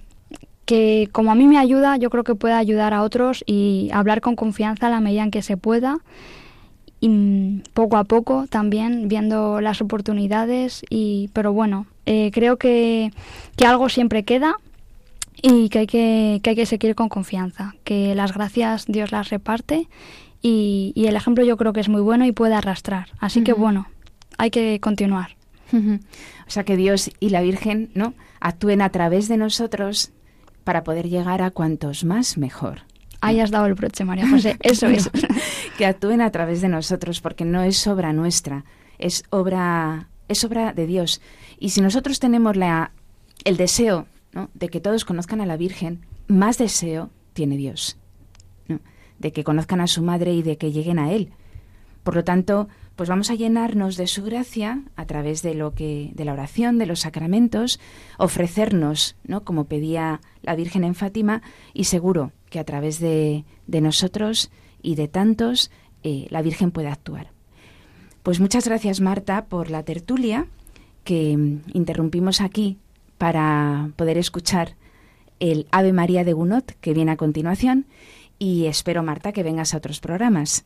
[0.64, 4.20] que, como a mí me ayuda, yo creo que puede ayudar a otros y hablar
[4.20, 5.98] con confianza a la medida en que se pueda
[7.00, 13.12] y poco a poco también viendo las oportunidades y pero bueno eh, creo que,
[13.56, 14.56] que algo siempre queda
[15.42, 19.30] y que hay que, que hay que seguir con confianza, que las gracias Dios las
[19.30, 19.88] reparte
[20.42, 23.08] y, y, el ejemplo yo creo que es muy bueno y puede arrastrar.
[23.18, 23.46] Así uh -huh.
[23.46, 23.86] que bueno,
[24.38, 25.36] hay que continuar.
[25.72, 26.00] Uh -huh.
[26.46, 30.12] O sea que Dios y la Virgen no actúen a través de nosotros
[30.64, 32.89] para poder llegar a cuantos más mejor.
[33.20, 34.56] Ahí has dado el broche, María José.
[34.60, 35.10] Eso es.
[35.78, 38.64] que actúen a través de nosotros, porque no es obra nuestra,
[38.98, 41.20] es obra es obra de Dios.
[41.58, 42.92] Y si nosotros tenemos la,
[43.44, 44.06] el deseo
[44.54, 47.98] de que todos conozcan a la Virgen, más deseo tiene Dios,
[49.18, 51.32] de que conozcan a su madre y de que lleguen a Él.
[52.04, 56.12] Por lo tanto, pues vamos a llenarnos de su gracia a través de lo que
[56.14, 57.80] de la oración, de los sacramentos,
[58.16, 59.42] ofrecernos, ¿no?
[59.42, 61.42] como pedía la Virgen en Fátima,
[61.74, 64.50] y seguro que a través de, de nosotros
[64.82, 65.70] y de tantos
[66.02, 67.28] eh, la Virgen puede actuar.
[68.22, 70.46] Pues muchas gracias Marta por la tertulia
[71.04, 72.76] que mm, interrumpimos aquí
[73.16, 74.74] para poder escuchar
[75.38, 77.86] el Ave María de Gunot que viene a continuación
[78.38, 80.64] y espero Marta que vengas a otros programas.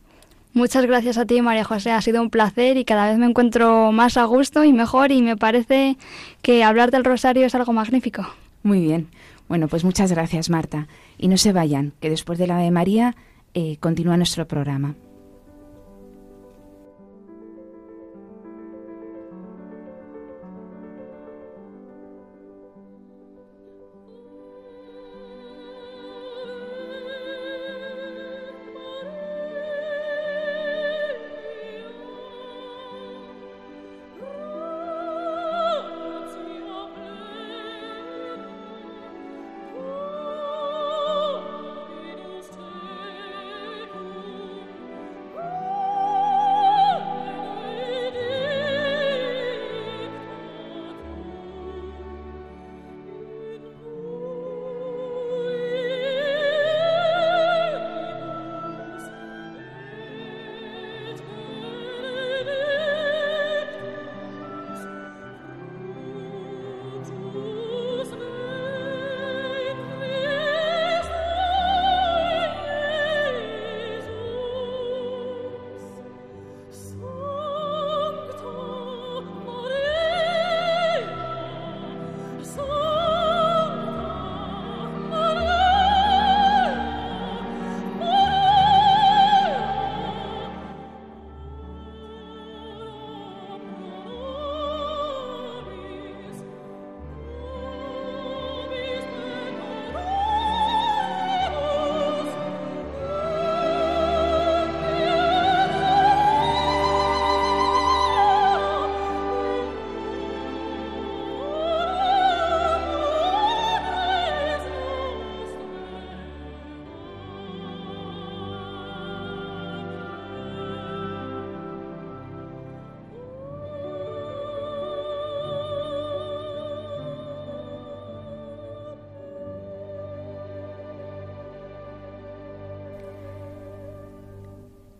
[0.53, 1.91] Muchas gracias a ti, María José.
[1.91, 5.21] Ha sido un placer y cada vez me encuentro más a gusto y mejor y
[5.21, 5.97] me parece
[6.41, 8.25] que hablar del rosario es algo magnífico.
[8.63, 9.09] Muy bien.
[9.47, 10.87] Bueno, pues muchas gracias, Marta.
[11.17, 13.15] Y no se vayan, que después de la de María
[13.53, 14.95] eh, continúa nuestro programa.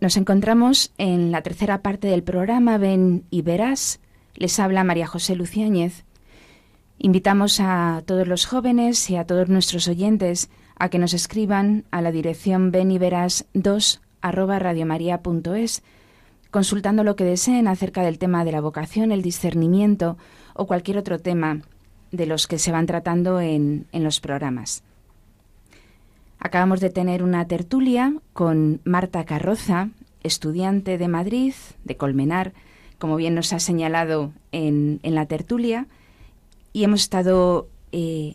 [0.06, 3.98] Nos encontramos en la tercera parte del programa Ven y Verás.
[4.36, 6.04] Les habla María José Luciáñez.
[6.96, 12.02] Invitamos a todos los jóvenes y a todos nuestros oyentes a que nos escriban a
[12.02, 15.82] la dirección ven y verás 2 arroba radiomaria.es
[16.52, 20.18] consultando lo que deseen acerca del tema de la vocación, el discernimiento
[20.54, 21.62] o cualquier otro tema
[22.12, 24.84] de los que se van tratando en, en los programas.
[26.38, 29.90] Acabamos de tener una tertulia con Marta Carroza,
[30.22, 32.52] estudiante de Madrid, de Colmenar,
[32.98, 35.86] como bien nos ha señalado en, la tertulia,
[36.72, 38.34] y hemos estado eh,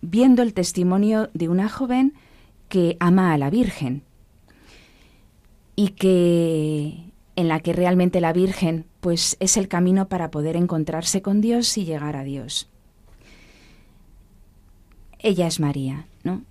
[0.00, 2.14] viendo el testimonio de una joven
[2.68, 4.02] que ama a la Virgen
[5.76, 11.22] y que en la que realmente la Virgen pues es el camino para poder encontrarse
[11.22, 12.68] con Dios y llegar a Dios.
[15.18, 16.42] Ella es María, ¿no?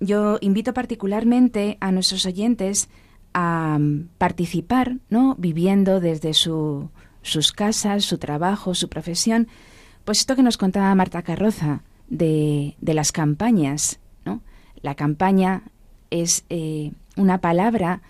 [0.00, 2.88] Yo invito particularmente a nuestros oyentes
[3.34, 5.34] a mm, participar, ¿no?
[5.38, 6.90] Viviendo desde su,
[7.22, 9.48] sus casas, su trabajo, su profesión,
[10.04, 14.40] pues esto que nos contaba Marta Carroza de, de las campañas, ¿no?
[14.80, 15.62] La campaña
[16.10, 18.00] es eh, una palabra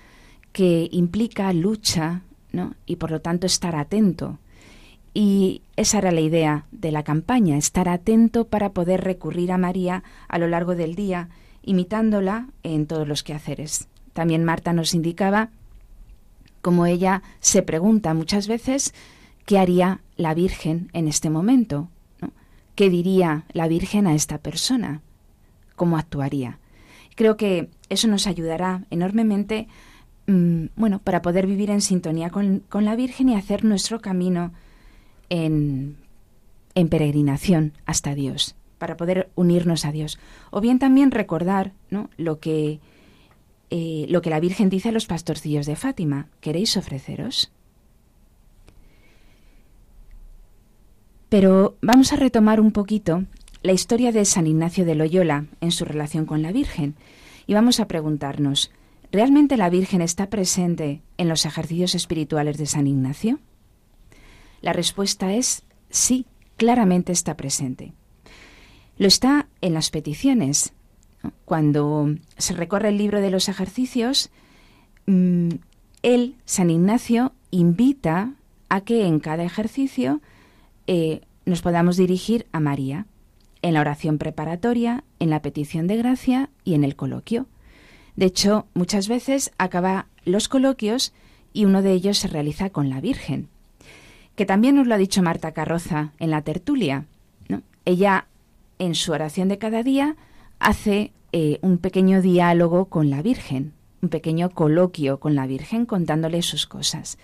[0.52, 2.22] que implica lucha,
[2.52, 2.74] ¿no?
[2.86, 4.38] Y por lo tanto estar atento.
[5.14, 10.04] Y esa era la idea de la campaña, estar atento para poder recurrir a María
[10.28, 11.28] a lo largo del día
[11.62, 13.88] imitándola en todos los quehaceres.
[14.12, 15.50] También Marta nos indicaba
[16.60, 18.94] cómo ella se pregunta muchas veces
[19.46, 21.88] qué haría la Virgen en este momento,
[22.74, 25.00] qué diría la Virgen a esta persona,
[25.76, 26.58] cómo actuaría.
[27.14, 29.68] Creo que eso nos ayudará enormemente,
[30.26, 34.52] mm, bueno, para poder vivir en sintonía con, con, la Virgen y hacer nuestro camino
[35.30, 35.96] en,
[36.74, 40.18] en peregrinación hasta Dios para poder unirnos a Dios.
[40.50, 42.10] O bien también recordar ¿no?
[42.16, 42.80] lo, que,
[43.70, 46.28] eh, lo que la Virgen dice a los pastorcillos de Fátima.
[46.40, 47.52] ¿Queréis ofreceros?
[51.28, 53.24] Pero vamos a retomar un poquito
[53.62, 56.94] la historia de San Ignacio de Loyola en su relación con la Virgen
[57.46, 58.70] y vamos a preguntarnos,
[59.12, 63.40] ¿realmente la Virgen está presente en los ejercicios espirituales de San Ignacio?
[64.60, 66.26] La respuesta es sí,
[66.56, 67.92] claramente está presente.
[68.98, 70.72] Lo está en las peticiones.
[71.44, 74.30] Cuando se recorre el libro de los ejercicios,
[75.06, 75.50] mm,
[76.02, 78.34] él, San Ignacio, invita
[78.68, 80.20] a que en cada ejercicio
[80.86, 83.06] eh, nos podamos dirigir a María,
[83.62, 87.46] en la oración preparatoria, en la petición de gracia y en el coloquio.
[88.16, 91.12] De hecho, muchas veces acaba los coloquios
[91.52, 93.48] y uno de ellos se realiza con la Virgen,
[94.36, 97.06] que también nos lo ha dicho Marta Carroza en la tertulia.
[97.84, 98.26] Ella,
[98.78, 100.16] en su oración de cada día,
[100.58, 103.72] hace eh, un pequeño diálogo con la Virgen,
[104.02, 107.18] un pequeño coloquio con la Virgen contándole sus cosas.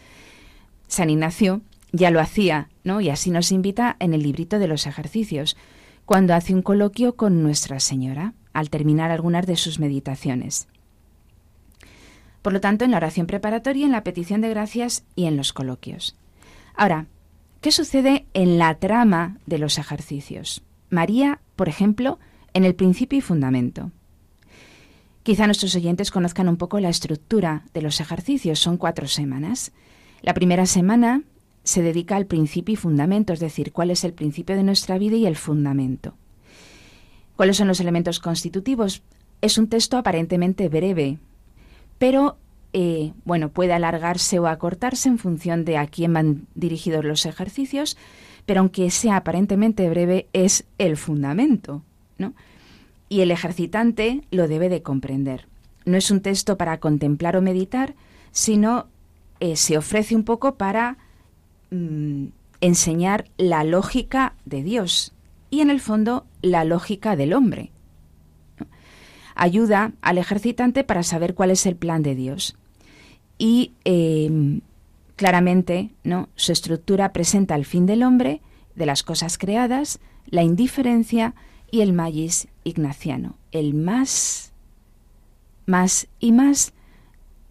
[0.89, 3.01] San Ignacio ya lo hacía, ¿no?
[3.01, 5.57] Y así nos invita en el librito de los ejercicios,
[6.05, 10.69] cuando hace un coloquio con Nuestra Señora, al terminar algunas de sus meditaciones.
[12.43, 15.53] Por lo tanto, en la oración preparatoria, en la petición de gracias y en los
[15.53, 16.17] coloquios.
[16.75, 17.07] Ahora,
[17.61, 20.63] ¿qué sucede en la trama de los ejercicios?
[20.91, 22.19] María, por ejemplo,
[22.53, 23.91] en el principio y fundamento.
[25.23, 28.59] Quizá nuestros oyentes conozcan un poco la estructura de los ejercicios.
[28.59, 29.73] Son cuatro semanas.
[30.21, 31.23] La primera semana
[31.63, 35.17] se dedica al principio y fundamento, es decir, cuál es el principio de nuestra vida
[35.17, 36.15] y el fundamento.
[37.37, 39.03] ¿Cuáles son los elementos constitutivos?
[39.41, 41.19] Es un texto aparentemente breve,
[41.99, 42.37] pero
[42.75, 47.97] eh, bueno, puede alargarse o acortarse en función de a quién van dirigidos los ejercicios,
[48.47, 51.83] pero aunque sea aparentemente breve, es el fundamento,
[52.19, 52.35] ¿no?
[53.09, 55.47] y el ejercitante lo debe de comprender.
[55.85, 57.95] No es un texto para contemplar o meditar,
[58.33, 58.87] sino
[59.41, 60.97] eh, se ofrece un poco para
[61.71, 62.27] mm,
[62.61, 65.13] enseñar la lógica de Dios
[65.51, 67.71] y en el fondo la lógica del hombre.
[69.37, 72.57] Ayuda al ejercitante para saber cuál es el plan de Dios.
[73.39, 74.61] Y em,
[75.17, 76.29] claramente, ¿no?
[76.35, 78.41] Su estructura presenta el fin del hombre,
[78.75, 81.35] de las cosas creadas, la indiferencia
[81.71, 84.53] y el magis ignaciano, el más,
[85.67, 86.73] más y más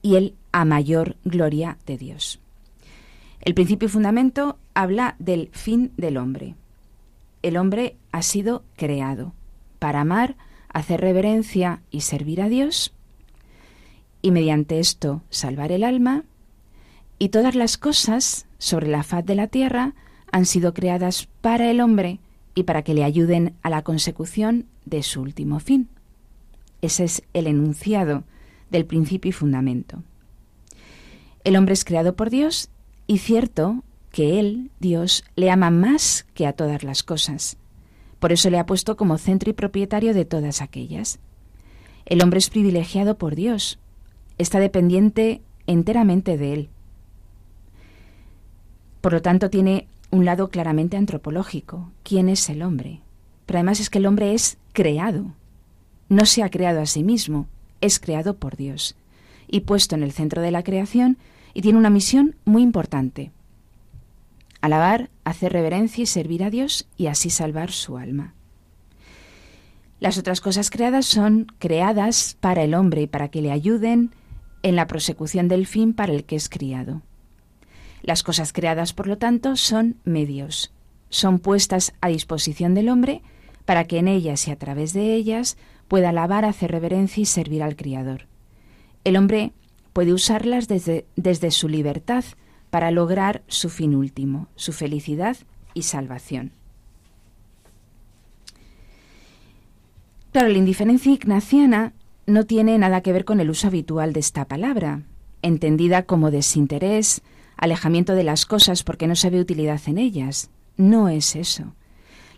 [0.01, 2.39] y el a mayor gloria de Dios.
[3.41, 6.55] El principio y fundamento habla del fin del hombre.
[7.41, 9.33] El hombre ha sido creado
[9.79, 10.35] para amar,
[10.69, 12.93] hacer reverencia y servir a Dios,
[14.21, 16.23] y mediante esto salvar el alma,
[17.23, 19.93] y todas las cosas sobre la faz de la tierra
[20.33, 22.19] han sido creadas para el hombre
[22.53, 25.87] y para que le ayuden a la consecución de su último fin.
[26.81, 28.25] Ese es el enunciado
[28.71, 30.03] del principio y fundamento.
[31.45, 32.69] El hombre es creado por Dios
[33.07, 37.55] y cierto que Él, Dios, le ama más que a todas las cosas.
[38.19, 41.19] Por eso le ha puesto como centro y propietario de todas aquellas.
[42.05, 43.79] El hombre es privilegiado por Dios,
[44.37, 46.69] está dependiente enteramente de Él.
[49.03, 51.91] Por lo tanto, tiene un lado claramente antropológico.
[52.03, 53.01] ¿Quién es el hombre?
[53.45, 55.33] Pero además es que el hombre es creado.
[56.07, 57.47] No se ha creado a sí mismo,
[57.81, 58.95] es creado por Dios
[59.45, 61.17] y puesto en el centro de la creación
[61.53, 63.33] y tiene una misión muy importante.
[64.61, 68.33] Alabar, hacer reverencia y servir a Dios y así salvar su alma.
[69.99, 74.11] Las otras cosas creadas son creadas para el hombre y para que le ayuden
[74.61, 77.01] en la prosecución del fin para el que es criado.
[78.03, 80.71] Las cosas creadas, por lo tanto, son medios,
[81.09, 83.21] son puestas a disposición del hombre
[83.65, 87.63] para que en ellas y a través de ellas pueda alabar, hacer reverencia y servir
[87.63, 88.27] al Criador.
[89.05, 89.53] El hombre
[89.93, 92.25] puede usarlas desde, desde su libertad
[92.69, 95.37] para lograr su fin último, su felicidad
[95.73, 96.51] y salvación.
[100.33, 101.93] Claro, la indiferencia ignaciana
[102.25, 105.03] no tiene nada que ver con el uso habitual de esta palabra,
[105.41, 107.21] entendida como desinterés,
[107.63, 110.49] alejamiento de las cosas porque no se ve utilidad en ellas.
[110.75, 111.73] No es eso.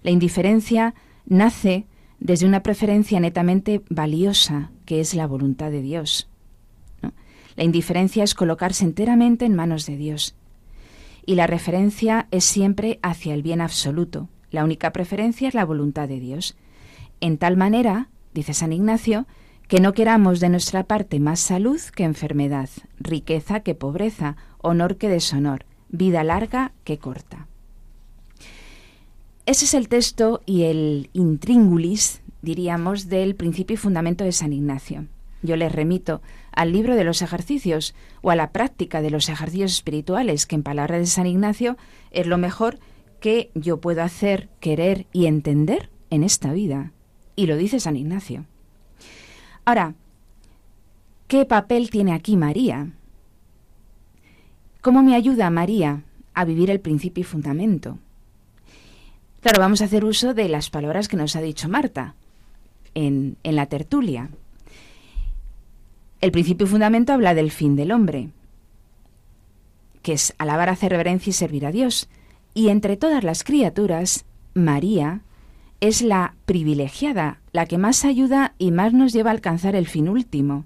[0.03, 0.93] La indiferencia
[1.25, 1.87] nace
[2.19, 6.29] desde una preferencia netamente valiosa, que es la voluntad de Dios.
[7.55, 10.35] La indiferencia es colocarse enteramente en manos de Dios.
[11.25, 14.29] Y la referencia es siempre hacia el bien absoluto.
[14.51, 16.55] La única preferencia es la voluntad de Dios.
[17.19, 19.25] En tal manera, dice San Ignacio,
[19.67, 22.69] que no queramos de nuestra parte más salud que enfermedad,
[22.99, 24.35] riqueza que pobreza,
[24.65, 27.47] honor que deshonor, vida larga que corta.
[29.45, 35.05] Ese es el texto y el intríngulis, diríamos, del principio y fundamento de San Ignacio.
[35.43, 37.93] Yo les remito al libro de los ejercicios
[38.23, 41.77] o a la práctica de los ejercicios espirituales, que en palabras de San Ignacio
[42.09, 42.79] es lo mejor
[43.19, 46.91] que yo puedo hacer, querer y entender en esta vida.
[47.35, 48.45] Y lo dice San Ignacio.
[49.65, 49.93] Ahora,
[51.27, 52.91] ¿qué papel tiene aquí María?
[54.85, 56.03] ¿Cómo me ayuda María
[56.35, 57.97] a vivir el principio y fundamento?
[59.41, 62.13] Claro, vamos a hacer uso de las palabras que nos ha dicho Marta
[62.93, 64.29] en, en la tertulia.
[66.21, 68.29] El principio y fundamento habla del fin del hombre,
[70.03, 72.07] que es alabar, hacer reverencia y servir a Dios.
[72.53, 75.21] Y entre todas las criaturas, María
[75.81, 80.07] es la privilegiada, la que más ayuda y más nos lleva a alcanzar el fin
[80.09, 80.63] último.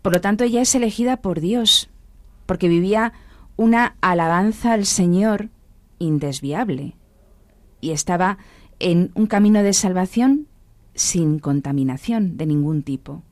[0.00, 1.90] Por lo tanto, ella es elegida por Dios,
[2.46, 3.12] porque vivía
[3.56, 5.50] una alabanza al Señor
[5.98, 6.96] indesviable
[7.80, 8.38] y estaba
[8.78, 10.48] en un camino de salvación
[10.94, 13.22] sin contaminación de ningún tipo.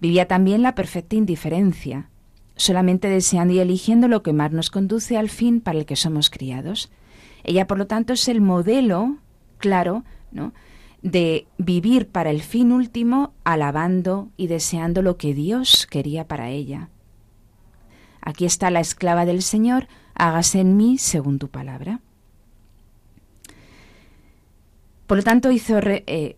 [0.00, 2.10] Vivía también la perfecta indiferencia,
[2.56, 6.30] solamente deseando y eligiendo lo que más nos conduce al fin para el que somos
[6.30, 6.90] criados.
[7.42, 9.18] Ella, por lo tanto, es el modelo
[9.58, 10.52] claro, ¿no?
[11.02, 16.88] de vivir para el fin último alabando y deseando lo que Dios quería para ella.
[18.24, 22.00] Aquí está la esclava del Señor, hágase en mí según tu palabra.
[25.06, 26.36] Por lo tanto, hizo eh,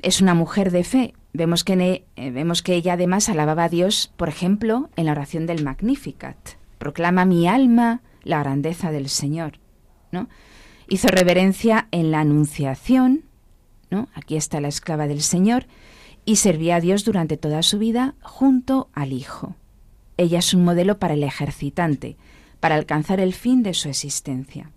[0.00, 1.14] es una mujer de fe.
[1.34, 5.44] Vemos que, eh, vemos que ella además alababa a Dios, por ejemplo, en la oración
[5.44, 6.36] del Magnificat.
[6.78, 9.58] Proclama mi alma la grandeza del Señor.
[10.10, 10.30] ¿no?
[10.88, 13.24] Hizo reverencia en la Anunciación,
[13.90, 14.08] ¿no?
[14.14, 15.66] aquí está la esclava del Señor,
[16.24, 19.54] y servía a Dios durante toda su vida junto al Hijo.
[20.18, 22.16] Ella es un modelo para el ejercitante,
[22.60, 24.70] para alcanzar el fin de su existencia.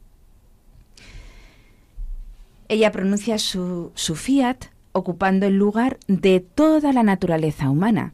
[2.69, 8.13] Ella pronuncia su, fiat ocupando el lugar de toda la naturaleza humana,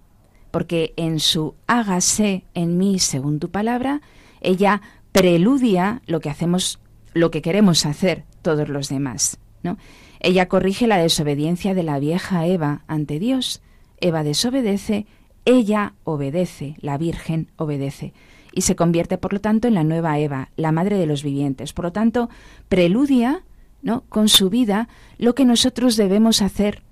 [0.49, 4.01] porque en su hágase en mí según tu palabra,
[4.41, 6.80] ella preludia lo que hacemos,
[7.13, 9.78] lo que queremos hacer todos los demás, ¿no?
[10.19, 13.61] Ella corrige la desobediencia de la vieja Eva ante Dios.
[13.99, 15.05] Eva desobedece,
[15.48, 18.14] ella obedece, la Virgen obedece
[18.52, 21.72] y se convierte, por lo tanto, en la nueva Eva, la madre de los vivientes.
[21.72, 22.30] Por lo tanto,
[22.68, 23.45] preludia
[23.82, 24.04] ¿no?
[24.10, 26.84] con su vida lo que nosotros debemos hacer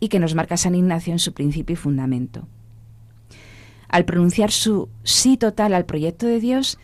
[0.00, 2.48] y que nos marca San Ignacio en su principio y fundamento.
[3.88, 6.78] Al pronunciar su sí total al proyecto de Dios,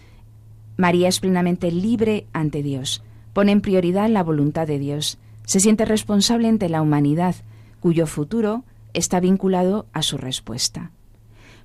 [0.77, 3.03] María es plenamente libre ante Dios,
[3.33, 5.17] pone en prioridad la voluntad de Dios,
[5.47, 7.35] se siente responsable ante la humanidad,
[7.81, 10.91] cuyo futuro está vinculado a su respuesta.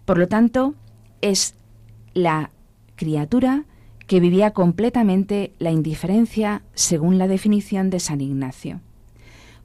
[0.10, 0.74] Por lo tanto,
[1.22, 1.54] es
[2.16, 2.50] la
[2.96, 3.66] criatura
[4.08, 8.82] que vivía completamente la indiferencia según la definición de San Ignacio,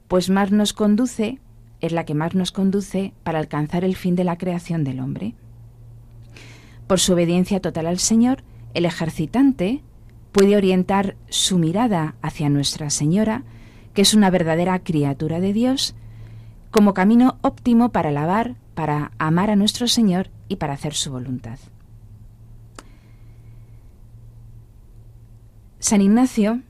[0.07, 1.39] pues más nos conduce,
[1.81, 5.33] es la que más nos conduce para alcanzar el fin de la creación del hombre.
[6.85, 8.43] Por su obediencia total al Señor,
[8.75, 9.81] el ejercitante
[10.31, 13.41] puede orientar su mirada hacia Nuestra Señora,
[13.95, 15.95] que es una verdadera criatura de Dios,
[16.69, 21.59] como camino óptimo para alabar, para amar a nuestro Señor y para hacer su voluntad.
[25.79, 26.61] San Ignacio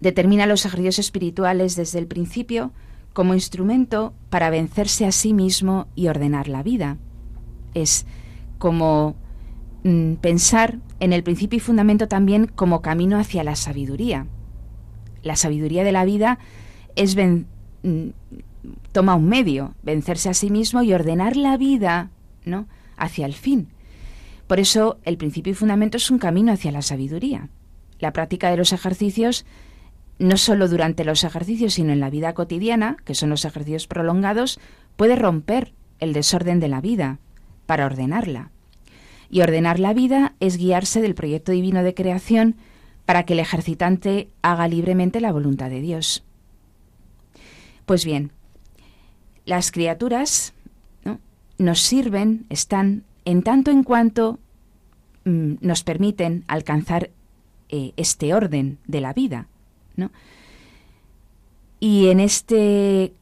[0.00, 2.70] determina los ejercicios espirituales desde el principio
[3.12, 6.98] como instrumento para vencerse a sí mismo y ordenar la vida.
[7.74, 8.06] Es
[8.58, 9.16] como
[9.82, 14.26] mm, pensar en el principio y fundamento también como camino hacia la sabiduría.
[15.22, 16.38] La sabiduría de la vida
[16.94, 18.10] es mm,
[18.92, 22.10] toma un medio, vencerse a sí mismo y ordenar la vida,
[22.96, 23.68] hacia el fin.
[24.46, 27.48] Por eso el principio y fundamento es un camino hacia la sabiduría
[27.98, 29.44] la práctica de los ejercicios,
[30.18, 34.58] no solo durante los ejercicios, sino en la vida cotidiana, que son los ejercicios prolongados,
[34.96, 37.18] puede romper el desorden de la vida
[37.66, 38.50] para ordenarla.
[39.30, 42.56] Y ordenar la vida es guiarse del proyecto divino de creación
[43.04, 46.24] para que el ejercitante haga libremente la voluntad de Dios.
[47.84, 48.32] Pues bien,
[49.44, 50.54] las criaturas
[51.58, 54.38] nos sirven, están en tanto en cuanto
[55.24, 57.10] mm, nos permiten alcanzar
[57.68, 59.48] eh, este orden de la vida.
[59.96, 60.10] ¿no?
[61.80, 63.12] Y en este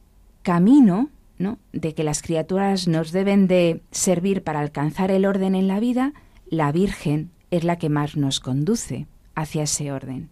[0.43, 1.57] camino ¿no?
[1.73, 6.13] de que las criaturas nos deben de servir para alcanzar el orden en la vida,
[6.49, 10.29] la Virgen es la que más nos conduce hacia ese orden.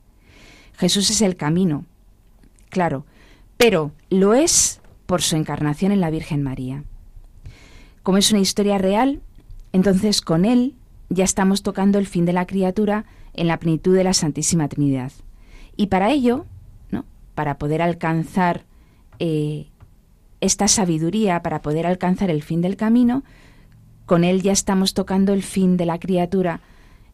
[0.77, 1.85] Jesús es el camino,
[2.69, 3.05] claro,
[3.57, 6.83] pero lo es por su encarnación en la Virgen María.
[8.05, 9.19] Como es una historia real,
[9.73, 10.75] entonces con él
[11.09, 15.11] ya estamos tocando el fin de la criatura en la plenitud de la Santísima Trinidad.
[15.75, 16.45] Y para ello,
[16.91, 17.03] ¿no?
[17.33, 18.63] para poder alcanzar
[19.17, 19.69] eh,
[20.39, 23.23] esta sabiduría, para poder alcanzar el fin del camino,
[24.05, 26.61] con él ya estamos tocando el fin de la criatura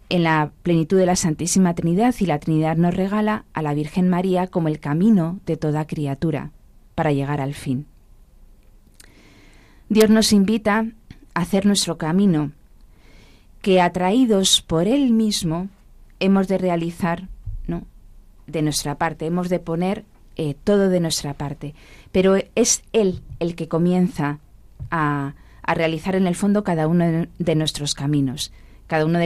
[0.10, 4.10] en la plenitud de la Santísima Trinidad y la Trinidad nos regala a la Virgen
[4.10, 6.52] María como el camino de toda criatura
[6.96, 7.86] para llegar al fin.
[9.92, 10.86] Dios nos invita
[11.34, 12.54] a hacer nuestro camino,
[13.62, 15.68] que atraídos por Él mismo
[16.22, 17.28] hemos de realizar
[17.68, 17.84] ¿no?
[18.48, 20.06] de nuestra parte, hemos de poner
[20.38, 21.76] eh, todo de nuestra parte,
[22.14, 24.40] pero es Él el que comienza
[24.92, 28.54] a, a realizar en el fondo cada uno de nuestros caminos
[28.88, 29.20] cada uno,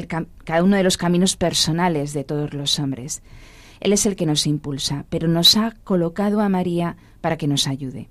[0.44, 3.22] cada uno de los caminos personales de todos los hombres.
[3.82, 7.68] Él es el que nos impulsa, pero nos ha colocado a María para que nos
[7.68, 8.10] ayude.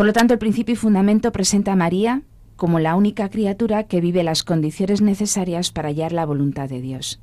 [0.00, 2.22] Por lo tanto, el principio y fundamento presenta a María
[2.56, 7.20] como la única criatura que vive las condiciones necesarias para hallar la voluntad de Dios.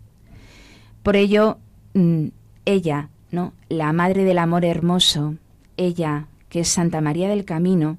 [1.02, 1.58] Por ello,
[1.96, 2.28] mm,
[2.66, 3.54] ella, ¿no?
[3.68, 5.38] La madre del amor hermoso,
[5.76, 7.98] ella, que es Santa María del Camino,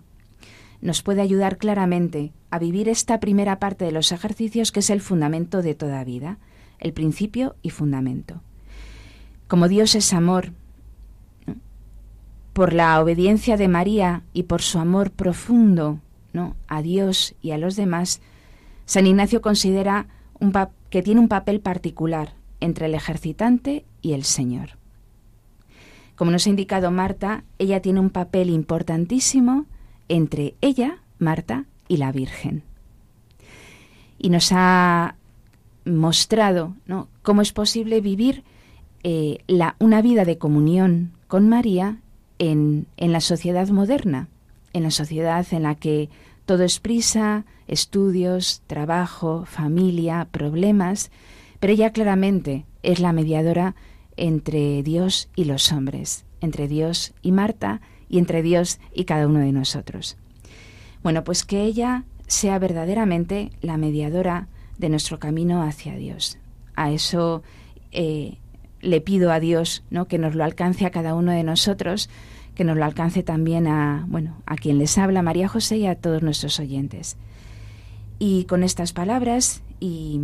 [0.80, 5.00] nos puede ayudar claramente a vivir esta primera parte de los ejercicios que es el
[5.00, 6.38] fundamento de toda vida,
[6.78, 8.42] el principio y fundamento.
[9.48, 10.52] Como Dios es amor,
[12.58, 16.00] por la obediencia de María y por su amor profundo
[16.32, 16.56] ¿no?
[16.66, 18.20] a Dios y a los demás,
[18.84, 20.08] San Ignacio considera
[20.40, 20.52] un
[20.90, 24.70] que tiene un papel particular entre el ejercitante y el Señor.
[26.16, 29.66] Como nos ha indicado Marta, ella tiene un papel importantísimo
[30.08, 32.64] entre ella, Marta, y la Virgen.
[34.18, 35.14] Y nos ha
[35.84, 37.06] mostrado ¿no?
[37.22, 38.42] cómo es posible vivir
[39.04, 42.00] eh, la, una vida de comunión con María
[42.38, 44.28] en, en la sociedad moderna,
[44.72, 46.08] en la sociedad en la que
[46.46, 51.10] todo es prisa, estudios, trabajo, familia, problemas,
[51.60, 53.74] pero ella claramente es la mediadora
[54.16, 59.40] entre Dios y los hombres, entre Dios y Marta y entre Dios y cada uno
[59.40, 60.16] de nosotros.
[61.02, 66.38] Bueno, pues que ella sea verdaderamente la mediadora de nuestro camino hacia Dios.
[66.74, 67.42] A eso
[67.92, 68.38] eh,
[68.80, 70.06] le pido a Dios, ¿no?
[70.06, 72.08] Que nos lo alcance a cada uno de nosotros,
[72.54, 75.94] que nos lo alcance también a, bueno, a quien les habla, María José, y a
[75.94, 77.16] todos nuestros oyentes.
[78.18, 80.20] Y con estas palabras y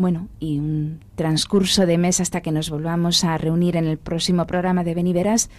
[0.00, 4.46] bueno, y un transcurso de mes hasta que nos volvamos a reunir en el próximo
[4.46, 5.50] programa de Beniveras,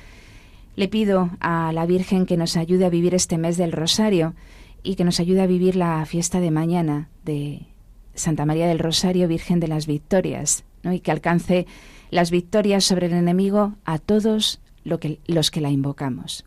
[0.75, 4.33] le pido a la Virgen que nos ayude a vivir este mes del Rosario
[4.81, 7.67] y que nos ayude a vivir la fiesta de mañana de
[8.13, 10.93] Santa María del Rosario, Virgen de las Victorias, ¿no?
[10.93, 11.67] y que alcance
[12.09, 16.45] las victorias sobre el enemigo a todos los que la invocamos.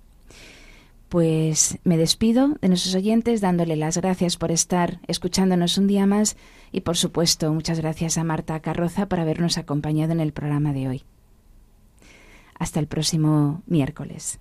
[1.09, 6.37] Pues me despido de nuestros oyentes dándole las gracias por estar escuchándonos un día más
[6.73, 10.89] y por supuesto muchas gracias a Marta Carroza por habernos acompañado en el programa de
[10.89, 11.05] hoy.
[12.59, 14.41] Hasta el próximo miércoles.